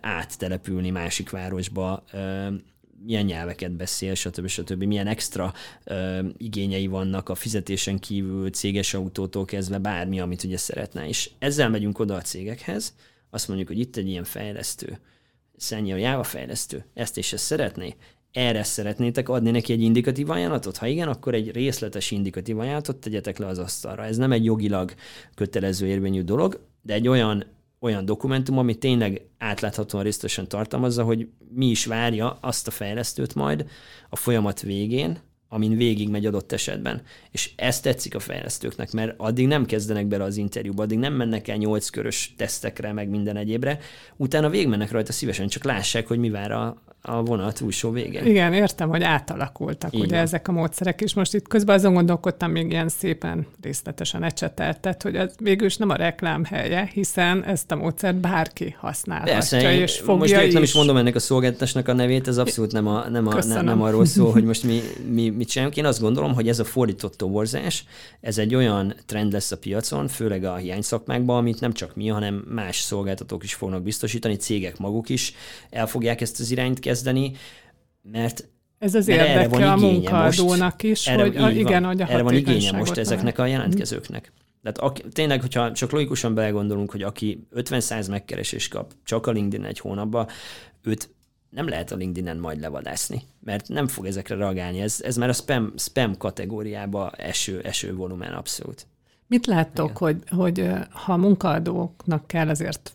áttelepülni 0.00 0.90
másik 0.90 1.30
városba, 1.30 2.04
milyen 3.04 3.24
nyelveket 3.24 3.72
beszél, 3.72 4.14
stb. 4.14 4.46
stb. 4.46 4.82
Milyen 4.82 5.06
extra 5.06 5.52
ö, 5.84 6.28
igényei 6.36 6.86
vannak 6.86 7.28
a 7.28 7.34
fizetésen 7.34 7.98
kívül, 7.98 8.50
céges 8.50 8.94
autótól 8.94 9.44
kezdve 9.44 9.78
bármi, 9.78 10.20
amit 10.20 10.44
ugye 10.44 10.56
szeretne. 10.56 11.08
És 11.08 11.30
ezzel 11.38 11.68
megyünk 11.68 11.98
oda 11.98 12.14
a 12.14 12.20
cégekhez, 12.20 12.94
azt 13.30 13.48
mondjuk, 13.48 13.68
hogy 13.68 13.78
itt 13.78 13.96
egy 13.96 14.08
ilyen 14.08 14.24
fejlesztő, 14.24 14.98
Senior 15.58 15.98
Java 15.98 16.22
fejlesztő, 16.22 16.84
ezt 16.94 17.18
és 17.18 17.32
ezt 17.32 17.44
szeretné, 17.44 17.94
erre 18.34 18.62
szeretnétek 18.62 19.28
adni 19.28 19.50
neki 19.50 19.72
egy 19.72 19.80
indikatív 19.80 20.30
ajánlatot? 20.30 20.76
Ha 20.76 20.86
igen, 20.86 21.08
akkor 21.08 21.34
egy 21.34 21.50
részletes 21.50 22.10
indikatív 22.10 22.58
ajánlatot 22.58 22.96
tegyetek 22.96 23.38
le 23.38 23.46
az 23.46 23.58
asztalra. 23.58 24.04
Ez 24.04 24.16
nem 24.16 24.32
egy 24.32 24.44
jogilag 24.44 24.94
kötelező 25.34 25.86
érvényű 25.86 26.22
dolog, 26.22 26.60
de 26.82 26.94
egy 26.94 27.08
olyan, 27.08 27.44
olyan 27.80 28.04
dokumentum, 28.04 28.58
ami 28.58 28.74
tényleg 28.74 29.22
átláthatóan 29.38 30.04
részletesen 30.04 30.48
tartalmazza, 30.48 31.04
hogy 31.04 31.28
mi 31.54 31.66
is 31.66 31.86
várja 31.86 32.38
azt 32.40 32.66
a 32.66 32.70
fejlesztőt 32.70 33.34
majd 33.34 33.66
a 34.08 34.16
folyamat 34.16 34.60
végén, 34.60 35.18
amin 35.48 35.76
végig 35.76 36.08
megy 36.08 36.26
adott 36.26 36.52
esetben. 36.52 37.02
És 37.30 37.52
ez 37.56 37.80
tetszik 37.80 38.14
a 38.14 38.20
fejlesztőknek, 38.20 38.92
mert 38.92 39.14
addig 39.16 39.46
nem 39.46 39.64
kezdenek 39.66 40.06
bele 40.06 40.24
az 40.24 40.36
interjúba, 40.36 40.82
addig 40.82 40.98
nem 40.98 41.14
mennek 41.14 41.48
el 41.48 41.56
nyolc 41.56 41.88
körös 41.88 42.34
tesztekre, 42.36 42.92
meg 42.92 43.08
minden 43.08 43.36
egyébre, 43.36 43.78
utána 44.16 44.50
végigmennek 44.50 44.90
rajta 44.90 45.12
szívesen, 45.12 45.48
csak 45.48 45.64
lássák, 45.64 46.06
hogy 46.06 46.18
mi 46.18 46.30
vár 46.30 46.52
a, 46.52 46.82
a 47.06 47.22
vonal 47.22 47.52
túlsó 47.52 47.90
vége. 47.90 48.24
Igen, 48.24 48.52
értem, 48.52 48.88
hogy 48.88 49.02
átalakultak 49.02 49.94
Így 49.94 50.00
ugye 50.00 50.16
ezek 50.16 50.48
a 50.48 50.52
módszerek, 50.52 51.00
és 51.00 51.14
most 51.14 51.34
itt 51.34 51.48
közben 51.48 51.76
azon 51.76 51.94
gondolkodtam 51.94 52.50
még 52.50 52.70
ilyen 52.70 52.88
szépen 52.88 53.46
részletesen 53.62 54.22
ecseteltet, 54.22 55.02
hogy 55.02 55.16
ez 55.16 55.34
végül 55.38 55.66
is 55.66 55.76
nem 55.76 55.90
a 55.90 55.94
reklám 55.94 56.44
helye, 56.44 56.90
hiszen 56.92 57.44
ezt 57.44 57.70
a 57.70 57.76
módszert 57.76 58.16
bárki 58.16 58.76
használhatja, 58.78 59.32
Persze, 59.32 59.74
és 59.74 59.96
fogja 59.96 60.36
most 60.36 60.46
is. 60.46 60.52
nem 60.52 60.62
is 60.62 60.74
mondom 60.74 60.96
ennek 60.96 61.14
a 61.14 61.18
szolgáltatásnak 61.18 61.88
a 61.88 61.92
nevét, 61.92 62.28
ez 62.28 62.38
abszolút 62.38 62.72
nem, 62.72 62.86
a, 62.86 63.08
nem, 63.08 63.26
a, 63.26 63.44
nem, 63.44 63.64
nem 63.64 63.82
arról 63.82 64.04
szól, 64.04 64.32
hogy 64.36 64.44
most 64.44 64.62
mi, 64.62 64.80
mi 65.10 65.28
mit 65.28 65.48
csinálunk. 65.48 65.76
Én 65.76 65.84
azt 65.84 66.00
gondolom, 66.00 66.34
hogy 66.34 66.48
ez 66.48 66.58
a 66.58 66.64
fordított 66.64 67.16
toborzás, 67.16 67.84
ez 68.20 68.38
egy 68.38 68.54
olyan 68.54 68.94
trend 69.06 69.32
lesz 69.32 69.50
a 69.50 69.58
piacon, 69.58 70.08
főleg 70.08 70.44
a 70.44 70.54
hiány 70.54 70.82
szakmákban, 70.82 71.36
amit 71.36 71.60
nem 71.60 71.72
csak 71.72 71.94
mi, 71.94 72.08
hanem 72.08 72.44
más 72.48 72.80
szolgáltatók 72.80 73.44
is 73.44 73.54
fognak 73.54 73.82
biztosítani, 73.82 74.36
cégek 74.36 74.78
maguk 74.78 75.08
is 75.08 75.34
el 75.70 75.86
fogják 75.86 76.20
ezt 76.20 76.40
az 76.40 76.50
irányt 76.50 76.78
kezdeni, 76.78 76.92
mert 78.02 78.48
ez 78.78 78.94
az 78.94 79.08
érdeke 79.08 79.70
a 79.70 79.76
munkaadónak 79.76 80.82
is, 80.82 81.06
erre, 81.06 81.22
hogy 81.22 81.36
a, 81.36 81.50
igen, 81.50 81.84
hogy 81.84 82.02
a 82.02 82.08
Erre 82.08 82.22
van 82.22 82.34
igénye 82.34 82.72
most 82.72 82.96
ezeknek 82.96 83.38
a 83.38 83.46
jelentkezőknek. 83.46 84.32
Tehát 84.62 84.78
aki, 84.78 85.02
tényleg, 85.12 85.40
hogyha 85.40 85.72
csak 85.72 85.90
logikusan 85.90 86.34
belegondolunk, 86.34 86.90
hogy 86.90 87.02
aki 87.02 87.46
50-100 87.54 88.10
megkeresés 88.10 88.68
kap 88.68 88.92
csak 89.04 89.26
a 89.26 89.30
LinkedIn 89.30 89.66
egy 89.66 89.78
hónapban, 89.78 90.28
őt 90.82 91.10
nem 91.50 91.68
lehet 91.68 91.92
a 91.92 91.96
LinkedIn-en 91.96 92.36
majd 92.36 92.60
levadászni, 92.60 93.22
mert 93.40 93.68
nem 93.68 93.86
fog 93.86 94.06
ezekre 94.06 94.34
reagálni. 94.36 94.80
Ez, 94.80 95.00
ez 95.02 95.16
már 95.16 95.28
a 95.28 95.32
spam, 95.32 95.72
spam 95.76 96.16
kategóriába 96.16 97.10
eső, 97.10 97.60
eső 97.60 97.94
volumen 97.94 98.32
abszolút. 98.32 98.86
Mit 99.26 99.46
láttok, 99.46 99.96
hogy, 99.96 100.16
hogy 100.30 100.70
ha 100.90 101.16
munkaadóknak 101.16 102.26
kell 102.26 102.48
azért 102.48 102.92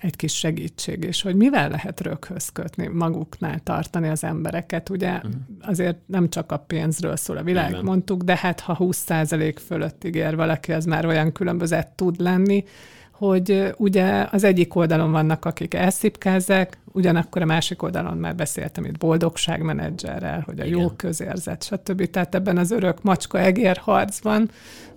egy 0.00 0.16
kis 0.16 0.36
segítség, 0.36 1.04
és 1.04 1.22
hogy 1.22 1.34
mivel 1.34 1.68
lehet 1.68 2.00
röghöz 2.00 2.48
kötni, 2.48 2.86
maguknál 2.86 3.60
tartani 3.60 4.08
az 4.08 4.24
embereket. 4.24 4.88
Ugye 4.88 5.14
uh-huh. 5.14 5.32
azért 5.60 5.96
nem 6.06 6.28
csak 6.28 6.52
a 6.52 6.56
pénzről 6.56 7.16
szól 7.16 7.36
a 7.36 7.42
világ, 7.42 7.70
Igen. 7.70 7.84
mondtuk, 7.84 8.22
de 8.22 8.36
hát 8.36 8.60
ha 8.60 8.76
20% 8.80 9.56
fölött 9.66 10.04
ígér 10.04 10.36
valaki, 10.36 10.72
az 10.72 10.84
már 10.84 11.06
olyan 11.06 11.32
különbözet 11.32 11.88
tud 11.88 12.20
lenni, 12.20 12.64
hogy 13.10 13.74
ugye 13.76 14.26
az 14.30 14.44
egyik 14.44 14.74
oldalon 14.74 15.10
vannak, 15.10 15.44
akik 15.44 15.74
elszipkázzák, 15.74 16.78
ugyanakkor 16.92 17.42
a 17.42 17.44
másik 17.44 17.82
oldalon 17.82 18.16
már 18.16 18.34
beszéltem 18.34 18.84
itt 18.84 18.98
boldogságmenedzserrel, 18.98 20.42
hogy 20.46 20.60
a 20.60 20.64
Igen. 20.64 20.78
jó 20.78 20.88
közérzet, 20.88 21.64
stb. 21.64 22.10
Tehát 22.10 22.34
ebben 22.34 22.58
az 22.58 22.70
örök 22.70 23.02
macska-egér 23.02 23.76
harcban 23.76 24.50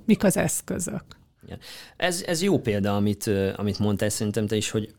mik 0.05 0.23
az 0.23 0.37
eszközök? 0.37 1.03
Ez, 1.97 2.23
ez 2.27 2.41
jó 2.41 2.59
példa, 2.59 2.95
amit, 2.95 3.29
amit 3.55 3.79
mondtál 3.79 4.09
szerintem 4.09 4.47
te 4.47 4.55
is, 4.55 4.69
hogy 4.69 4.93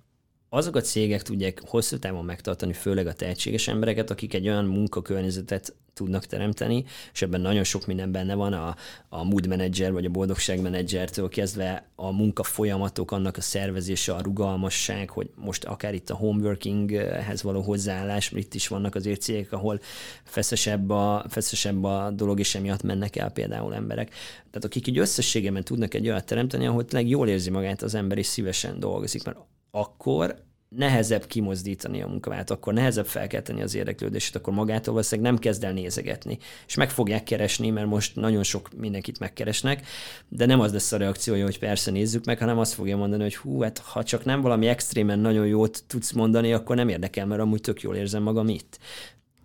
azok 0.53 0.77
a 0.77 0.81
cégek 0.81 1.23
tudják 1.23 1.61
hosszú 1.67 1.99
távon 1.99 2.25
megtartani, 2.25 2.73
főleg 2.73 3.07
a 3.07 3.13
tehetséges 3.13 3.69
embereket, 3.69 4.11
akik 4.11 4.35
egy 4.35 4.49
olyan 4.49 4.65
munkakörnyezetet 4.65 5.75
tudnak 5.93 6.27
teremteni, 6.27 6.85
és 7.13 7.23
ebben 7.23 7.41
nagyon 7.41 7.65
sok 7.65 7.87
minden 7.87 8.13
benne 8.13 8.35
van, 8.35 8.53
a, 8.53 8.77
a 9.09 9.25
mood 9.25 9.47
manager 9.47 9.93
vagy 9.93 10.05
a 10.05 10.11
boldogság 10.11 10.61
menedzsertől 10.61 11.29
kezdve 11.29 11.89
a 11.95 12.11
munka 12.11 12.43
folyamatok, 12.43 13.11
annak 13.11 13.37
a 13.37 13.41
szervezése, 13.41 14.15
a 14.15 14.21
rugalmasság, 14.21 15.11
hogy 15.11 15.31
most 15.35 15.65
akár 15.65 15.95
itt 15.95 16.11
a 16.11 16.15
homeworkinghez 16.15 17.43
való 17.43 17.61
hozzáállás, 17.61 18.33
itt 18.33 18.55
is 18.55 18.69
vannak 18.69 18.95
azért 18.95 19.21
cégek, 19.21 19.53
ahol 19.53 19.81
feszesebb 20.25 20.91
a, 20.91 21.25
feszesebb 21.29 21.85
a 21.85 22.11
dolog, 22.11 22.39
és 22.39 22.55
emiatt 22.55 22.83
mennek 22.83 23.17
el 23.17 23.31
például 23.31 23.75
emberek. 23.75 24.09
Tehát 24.35 24.65
akik 24.65 24.87
így 24.87 24.99
összességében 24.99 25.65
tudnak 25.65 25.95
egy 25.95 26.09
olyat 26.09 26.27
teremteni, 26.27 26.67
ahol 26.67 26.85
tényleg 26.85 27.11
jól 27.11 27.29
érzi 27.29 27.51
magát 27.51 27.83
az 27.83 27.95
ember, 27.95 28.19
és 28.19 28.27
szívesen 28.27 28.81
dolgozik, 28.81 29.25
mert 29.25 29.39
akkor 29.71 30.49
nehezebb 30.77 31.27
kimozdítani 31.27 32.03
a 32.03 32.07
munkavállalat, 32.07 32.51
akkor 32.51 32.73
nehezebb 32.73 33.07
felkelteni 33.07 33.63
az 33.63 33.75
érdeklődését, 33.75 34.37
akkor 34.37 34.53
magától 34.53 34.93
valószínűleg 34.93 35.31
nem 35.31 35.41
kezd 35.41 35.65
el 35.65 35.73
nézegetni. 35.73 36.39
És 36.67 36.75
meg 36.75 36.91
fogják 36.91 37.25
keresni, 37.25 37.71
mert 37.71 37.87
most 37.87 38.17
nagyon 38.17 38.43
sok 38.43 38.69
mindenkit 38.77 39.19
megkeresnek, 39.19 39.87
de 40.29 40.47
nem 40.47 40.61
az 40.61 40.73
lesz 40.73 40.93
a 40.93 40.97
reakciója, 40.97 41.45
hogy 41.45 41.59
persze 41.59 41.91
nézzük 41.91 42.25
meg, 42.25 42.39
hanem 42.39 42.59
azt 42.59 42.73
fogja 42.73 42.97
mondani, 42.97 43.23
hogy 43.23 43.37
hú, 43.37 43.61
hát 43.61 43.79
ha 43.79 44.05
csak 44.05 44.25
nem 44.25 44.41
valami 44.41 44.67
extrémen 44.67 45.19
nagyon 45.19 45.47
jót 45.47 45.83
tudsz 45.87 46.13
mondani, 46.13 46.53
akkor 46.53 46.77
nem 46.77 46.89
érdekel, 46.89 47.27
mert 47.27 47.41
amúgy 47.41 47.61
tök 47.61 47.81
jól 47.81 47.97
érzem 47.97 48.23
magam 48.23 48.49
itt 48.49 48.79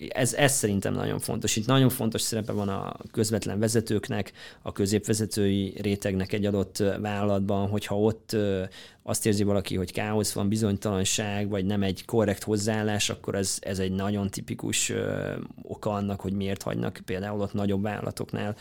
ez, 0.09 0.33
ez 0.33 0.53
szerintem 0.53 0.93
nagyon 0.93 1.19
fontos. 1.19 1.55
Itt 1.55 1.65
nagyon 1.65 1.89
fontos 1.89 2.21
szerepe 2.21 2.51
van 2.51 2.69
a 2.69 2.95
közvetlen 3.11 3.59
vezetőknek, 3.59 4.31
a 4.61 4.71
középvezetői 4.71 5.73
rétegnek 5.81 6.33
egy 6.33 6.45
adott 6.45 6.77
vállalatban, 6.77 7.67
hogyha 7.69 7.99
ott 7.99 8.35
azt 9.03 9.25
érzi 9.25 9.43
valaki, 9.43 9.75
hogy 9.75 9.91
káosz 9.91 10.31
van, 10.31 10.49
bizonytalanság, 10.49 11.49
vagy 11.49 11.65
nem 11.65 11.83
egy 11.83 12.05
korrekt 12.05 12.43
hozzáállás, 12.43 13.09
akkor 13.09 13.35
ez, 13.35 13.57
ez 13.61 13.79
egy 13.79 13.91
nagyon 13.91 14.29
tipikus 14.29 14.91
oka 15.61 15.89
annak, 15.89 16.21
hogy 16.21 16.33
miért 16.33 16.61
hagynak 16.61 16.99
például 17.05 17.41
ott 17.41 17.53
nagyobb 17.53 17.81
vállalatoknál 17.81 18.55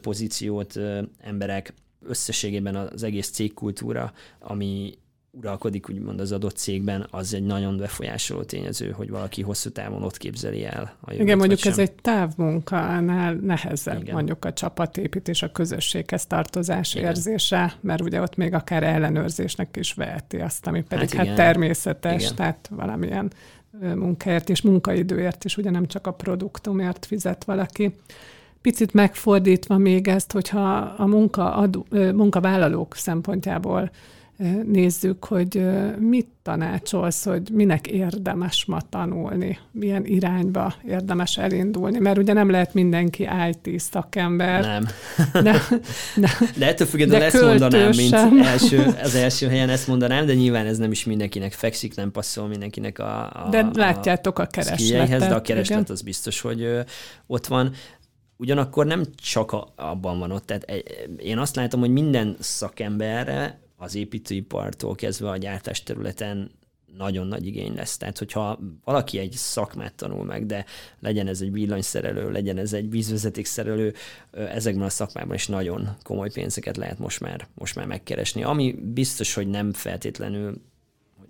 pozíciót 0.00 0.78
emberek 1.20 1.74
összességében 2.02 2.76
az 2.76 3.02
egész 3.02 3.30
cégkultúra, 3.30 4.12
ami 4.38 4.98
uralkodik 5.32 5.88
úgymond 5.88 6.20
az 6.20 6.32
adott 6.32 6.56
cégben, 6.56 7.06
az 7.10 7.34
egy 7.34 7.42
nagyon 7.42 7.76
befolyásoló 7.76 8.42
tényező, 8.42 8.90
hogy 8.90 9.10
valaki 9.10 9.42
hosszú 9.42 9.70
távon 9.70 10.02
ott 10.02 10.16
képzeli 10.16 10.64
el 10.64 10.94
a 11.00 11.10
jövőt, 11.10 11.24
Igen, 11.26 11.38
mondjuk 11.38 11.64
ez 11.64 11.78
egy 11.78 11.92
távmunkánál 11.92 13.34
nehezebb, 13.34 14.00
Igen. 14.00 14.14
mondjuk 14.14 14.44
a 14.44 14.52
csapatépítés, 14.52 15.42
a 15.42 15.52
közösséghez 15.52 16.26
tartozás 16.26 16.94
Igen. 16.94 17.06
érzése, 17.06 17.74
mert 17.80 18.00
ugye 18.02 18.20
ott 18.20 18.36
még 18.36 18.54
akár 18.54 18.82
ellenőrzésnek 18.82 19.76
is 19.76 19.92
veheti 19.92 20.36
azt, 20.36 20.66
ami 20.66 20.82
pedig 20.82 21.10
hát, 21.10 21.26
hát 21.26 21.36
természetes, 21.36 22.22
Igen. 22.22 22.34
tehát 22.34 22.70
valamilyen 22.70 23.32
munkáért 23.80 24.48
és 24.48 24.62
munkaidőért 24.62 25.44
is, 25.44 25.56
ugye 25.56 25.70
nem 25.70 25.86
csak 25.86 26.06
a 26.06 26.12
produktumért 26.12 27.06
fizet 27.06 27.44
valaki. 27.44 27.94
Picit 28.60 28.92
megfordítva 28.92 29.78
még 29.78 30.08
ezt, 30.08 30.32
hogyha 30.32 30.76
a 30.78 31.06
munka 31.06 31.68
munkavállalók 31.90 32.94
szempontjából 32.96 33.90
nézzük, 34.64 35.24
hogy 35.24 35.66
mit 35.98 36.28
tanácsolsz, 36.42 37.24
hogy 37.24 37.42
minek 37.52 37.86
érdemes 37.86 38.64
ma 38.64 38.80
tanulni, 38.88 39.58
milyen 39.72 40.04
irányba 40.04 40.74
érdemes 40.88 41.38
elindulni, 41.38 41.98
mert 41.98 42.18
ugye 42.18 42.32
nem 42.32 42.50
lehet 42.50 42.74
mindenki 42.74 43.28
IT 43.50 43.80
szakember. 43.80 44.60
Nem. 44.62 44.86
De, 45.42 45.62
de, 46.16 46.28
de 46.58 46.66
ettől 46.66 46.86
függetlenül 46.86 47.26
ezt 47.26 47.42
mondanám, 47.42 47.90
mint 47.96 48.46
első, 48.46 48.94
az 49.02 49.14
első 49.14 49.48
helyen 49.48 49.68
ezt 49.68 49.86
mondanám, 49.88 50.26
de 50.26 50.34
nyilván 50.34 50.66
ez 50.66 50.78
nem 50.78 50.90
is 50.90 51.04
mindenkinek 51.04 51.52
fekszik, 51.52 51.94
nem 51.94 52.10
passzol 52.10 52.48
mindenkinek 52.48 52.98
a, 52.98 53.44
a 53.44 53.48
De 53.50 53.68
látjátok 53.72 54.38
a 54.38 54.46
keresletet. 54.46 55.18
De 55.18 55.34
a 55.34 55.42
kereslet 55.42 55.78
igen. 55.78 55.92
az 55.92 56.02
biztos, 56.02 56.40
hogy 56.40 56.68
ott 57.26 57.46
van 57.46 57.72
ugyanakkor 58.36 58.86
nem 58.86 59.02
csak 59.22 59.56
abban 59.76 60.18
van 60.18 60.30
ott. 60.30 60.46
Tehát 60.46 60.84
én 61.16 61.38
azt 61.38 61.56
látom, 61.56 61.80
hogy 61.80 61.90
minden 61.90 62.36
szakemberre 62.38 63.60
az 63.80 63.94
építőipartól 63.94 64.94
kezdve 64.94 65.30
a 65.30 65.36
gyártás 65.36 65.82
területen 65.82 66.50
nagyon 66.96 67.26
nagy 67.26 67.46
igény 67.46 67.74
lesz. 67.74 67.96
Tehát, 67.96 68.18
hogyha 68.18 68.58
valaki 68.84 69.18
egy 69.18 69.32
szakmát 69.32 69.94
tanul 69.94 70.24
meg, 70.24 70.46
de 70.46 70.64
legyen 70.98 71.26
ez 71.26 71.40
egy 71.40 71.52
villanyszerelő, 71.52 72.30
legyen 72.30 72.58
ez 72.58 72.72
egy 72.72 72.90
vízvezetékszerelő, 72.90 73.94
ezekben 74.32 74.84
a 74.84 74.90
szakmában 74.90 75.34
is 75.34 75.46
nagyon 75.46 75.96
komoly 76.02 76.30
pénzeket 76.30 76.76
lehet 76.76 76.98
most 76.98 77.20
már, 77.20 77.48
most 77.54 77.74
már 77.74 77.86
megkeresni. 77.86 78.42
Ami 78.42 78.72
biztos, 78.72 79.34
hogy 79.34 79.48
nem 79.48 79.72
feltétlenül 79.72 80.60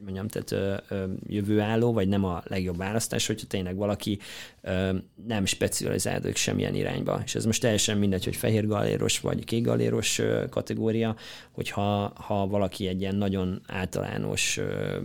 mondjam, 0.04 0.28
tehát 0.28 0.52
ö, 0.52 0.94
ö, 0.94 1.04
jövőálló, 1.26 1.92
vagy 1.92 2.08
nem 2.08 2.24
a 2.24 2.42
legjobb 2.44 2.76
választás, 2.76 3.26
hogyha 3.26 3.46
tényleg 3.46 3.76
valaki 3.76 4.18
ö, 4.60 4.92
nem 5.26 5.44
specializálódik 5.44 6.36
semmilyen 6.36 6.74
irányba. 6.74 7.20
És 7.24 7.34
ez 7.34 7.44
most 7.44 7.60
teljesen 7.60 7.98
mindegy, 7.98 8.24
hogy 8.24 8.36
fehér 8.36 8.66
galéros 8.66 9.20
vagy 9.20 9.44
kék 9.44 9.64
galéros 9.64 10.18
ö, 10.18 10.44
kategória, 10.50 11.16
hogyha 11.50 12.12
ha 12.14 12.46
valaki 12.46 12.86
egy 12.86 13.00
ilyen 13.00 13.16
nagyon 13.16 13.62
általános 13.66 14.56
ö, 14.56 14.98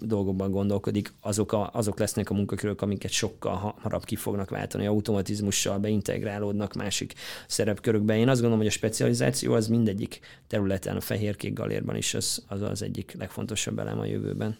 dolgokban 0.00 0.50
gondolkodik, 0.50 1.12
azok, 1.20 1.52
a, 1.52 1.70
azok 1.72 1.98
lesznek 1.98 2.30
a 2.30 2.34
munkakörök, 2.34 2.82
amiket 2.82 3.10
sokkal 3.10 3.54
hamarabb 3.54 4.04
ki 4.04 4.16
fognak 4.16 4.50
váltani, 4.50 4.86
automatizmussal 4.86 5.78
beintegrálódnak 5.78 6.74
másik 6.74 7.14
szerepkörökbe. 7.46 8.16
Én 8.16 8.28
azt 8.28 8.40
gondolom, 8.40 8.58
hogy 8.58 8.72
a 8.72 8.76
specializáció 8.78 9.52
az 9.52 9.68
mindegyik 9.68 10.20
területen, 10.46 10.96
a 10.96 11.00
fehér-kék 11.00 11.52
galérban 11.52 11.96
is 11.96 12.14
az, 12.14 12.44
az 12.48 12.62
az 12.62 12.82
egyik 12.82 13.14
legfontosabb 13.18 13.78
elem 13.78 13.98
a 13.98 14.04
jövőben. 14.04 14.58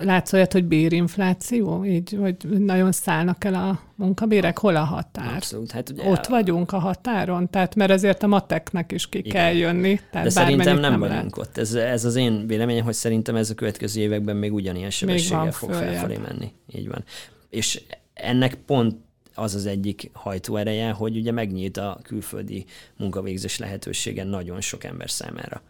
Látsz 0.00 0.32
olyat, 0.32 0.52
hogy 0.52 0.64
bérinfláció? 0.64 1.84
Így, 1.84 2.16
hogy 2.20 2.36
nagyon 2.48 2.92
szállnak 2.92 3.44
el 3.44 3.54
a 3.54 3.80
munkabérek? 3.94 4.58
Hol 4.58 4.76
a 4.76 4.84
határ? 4.84 5.34
Abszolút. 5.34 5.70
Hát 5.70 5.90
ugye 5.90 6.10
Ott 6.10 6.26
vagyunk 6.26 6.72
a 6.72 6.78
határon? 6.78 7.50
Tehát, 7.50 7.74
mert 7.74 7.90
azért 7.90 8.22
a 8.22 8.26
mateknek 8.26 8.92
is 8.92 9.08
ki 9.08 9.18
Igen. 9.18 9.32
kell 9.32 9.52
jönni. 9.52 10.00
Tehát 10.10 10.26
De 10.26 10.32
szerintem 10.32 10.78
nem, 10.78 10.90
nem 10.90 11.00
vagyunk 11.00 11.36
ott. 11.36 11.58
Ez, 11.58 11.74
ez 11.74 12.04
az 12.04 12.14
én 12.14 12.46
véleményem, 12.46 12.84
hogy 12.84 12.94
szerintem 12.94 13.36
ez 13.36 13.50
a 13.50 13.54
következő 13.54 14.00
években 14.00 14.36
még 14.36 14.52
ugyanilyen 14.52 14.90
sebességgel 14.90 15.52
fog 15.52 15.72
följebb. 15.72 15.92
felfelé 15.92 16.16
menni. 16.16 16.52
Így 16.74 16.88
van. 16.88 17.04
És 17.50 17.82
ennek 18.14 18.54
pont 18.54 18.96
az 19.34 19.54
az 19.54 19.66
egyik 19.66 20.10
hajtóereje, 20.12 20.90
hogy 20.90 21.16
ugye 21.16 21.32
megnyílt 21.32 21.76
a 21.76 21.98
külföldi 22.02 22.64
munkavégzés 22.96 23.58
lehetősége 23.58 24.24
nagyon 24.24 24.60
sok 24.60 24.84
ember 24.84 25.10
számára 25.10 25.62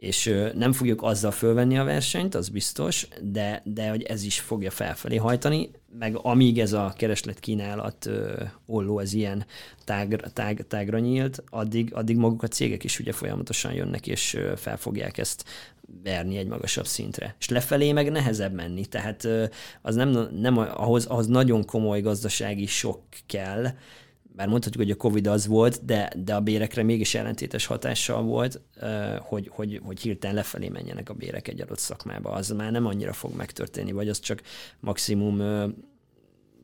és 0.00 0.34
nem 0.54 0.72
fogjuk 0.72 1.02
azzal 1.02 1.30
fölvenni 1.30 1.78
a 1.78 1.84
versenyt, 1.84 2.34
az 2.34 2.48
biztos, 2.48 3.08
de, 3.22 3.62
de 3.64 3.88
hogy 3.88 4.02
ez 4.02 4.22
is 4.22 4.40
fogja 4.40 4.70
felfelé 4.70 5.16
hajtani, 5.16 5.70
meg 5.98 6.16
amíg 6.16 6.58
ez 6.58 6.72
a 6.72 6.92
kereslet-kínálat 6.96 8.10
olló, 8.66 8.98
ez 8.98 9.12
ilyen 9.12 9.46
tág, 9.84 10.20
tág, 10.32 10.64
tágra 10.68 10.98
nyílt, 10.98 11.42
addig, 11.50 11.94
addig 11.94 12.16
maguk 12.16 12.42
a 12.42 12.48
cégek 12.48 12.84
is 12.84 12.98
ugye 12.98 13.12
folyamatosan 13.12 13.72
jönnek, 13.72 14.06
és 14.06 14.38
fel 14.56 14.76
fogják 14.76 15.18
ezt 15.18 15.44
verni 16.02 16.36
egy 16.36 16.48
magasabb 16.48 16.86
szintre. 16.86 17.34
És 17.38 17.48
lefelé 17.48 17.92
meg 17.92 18.10
nehezebb 18.10 18.52
menni, 18.54 18.86
tehát 18.86 19.28
az 19.82 19.94
nem, 19.94 20.28
nem 20.40 20.58
ahhoz, 20.58 21.06
ahhoz 21.06 21.26
nagyon 21.26 21.64
komoly 21.64 22.00
gazdasági 22.00 22.66
sok 22.66 23.02
kell, 23.26 23.66
bár 24.40 24.48
mondhatjuk, 24.48 24.82
hogy 24.82 24.92
a 24.92 24.96
Covid 24.96 25.26
az 25.26 25.46
volt, 25.46 25.84
de, 25.84 26.12
de 26.24 26.34
a 26.34 26.40
bérekre 26.40 26.82
mégis 26.82 27.14
ellentétes 27.14 27.66
hatással 27.66 28.22
volt, 28.22 28.60
hogy, 29.18 29.50
hogy, 29.52 29.80
hogy 29.84 30.00
hirtelen 30.00 30.36
lefelé 30.36 30.68
menjenek 30.68 31.08
a 31.08 31.14
bérek 31.14 31.48
egy 31.48 31.60
adott 31.60 31.78
szakmába. 31.78 32.30
Az 32.30 32.50
már 32.50 32.70
nem 32.70 32.86
annyira 32.86 33.12
fog 33.12 33.36
megtörténni, 33.36 33.92
vagy 33.92 34.08
az 34.08 34.20
csak 34.20 34.42
maximum 34.80 35.36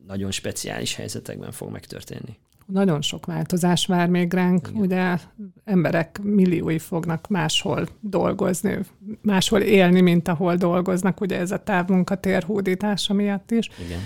nagyon 0.07 0.31
speciális 0.31 0.95
helyzetekben 0.95 1.51
fog 1.51 1.71
megtörténni. 1.71 2.37
Nagyon 2.65 3.01
sok 3.01 3.25
változás 3.25 3.85
vár 3.85 4.09
még 4.09 4.33
ránk, 4.33 4.67
Igen. 4.69 4.81
ugye 4.81 5.17
emberek 5.63 6.19
milliói 6.23 6.79
fognak 6.79 7.27
máshol 7.27 7.87
dolgozni, 7.99 8.79
máshol 9.21 9.61
élni, 9.61 10.01
mint 10.01 10.27
ahol 10.27 10.55
dolgoznak, 10.55 11.21
ugye 11.21 11.37
ez 11.37 11.51
a 11.51 11.63
távmunkatér 11.63 12.43
hódítása 12.43 13.13
miatt 13.13 13.51
is. 13.51 13.69
Igen. 13.85 13.99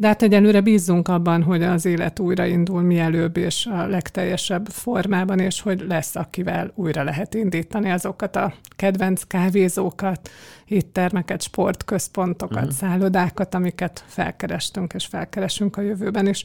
De 0.00 0.06
hát 0.06 0.22
egyelőre 0.22 0.60
bízzunk 0.60 1.08
abban, 1.08 1.42
hogy 1.42 1.62
az 1.62 1.84
élet 1.84 2.18
újraindul 2.18 2.82
mielőbb 2.82 3.36
és 3.36 3.66
a 3.66 3.86
legteljesebb 3.86 4.66
formában, 4.66 5.38
és 5.38 5.60
hogy 5.60 5.84
lesz, 5.88 6.16
akivel 6.16 6.72
újra 6.74 7.02
lehet 7.02 7.34
indítani 7.34 7.90
azokat 7.90 8.36
a 8.36 8.54
kedvenc 8.76 9.22
kávézókat, 9.22 10.30
éttermeket, 10.64 11.42
sportközpontokat, 11.42 12.56
uh-huh. 12.56 12.72
szállodákat, 12.72 13.54
amiket 13.54 14.04
felkerestünk 14.06 14.92
és 14.92 15.06
felkeresünk 15.06 15.76
a 15.76 15.80
jövőben 15.80 16.26
is. 16.26 16.44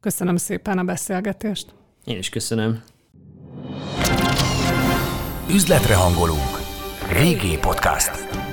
Köszönöm 0.00 0.36
szépen 0.36 0.78
a 0.78 0.84
beszélgetést. 0.84 1.74
Én 2.04 2.18
is 2.18 2.28
köszönöm. 2.28 2.82
Üzletre 5.50 5.94
hangolunk. 5.94 6.58
Régi 7.12 7.58
podcast. 7.60 8.47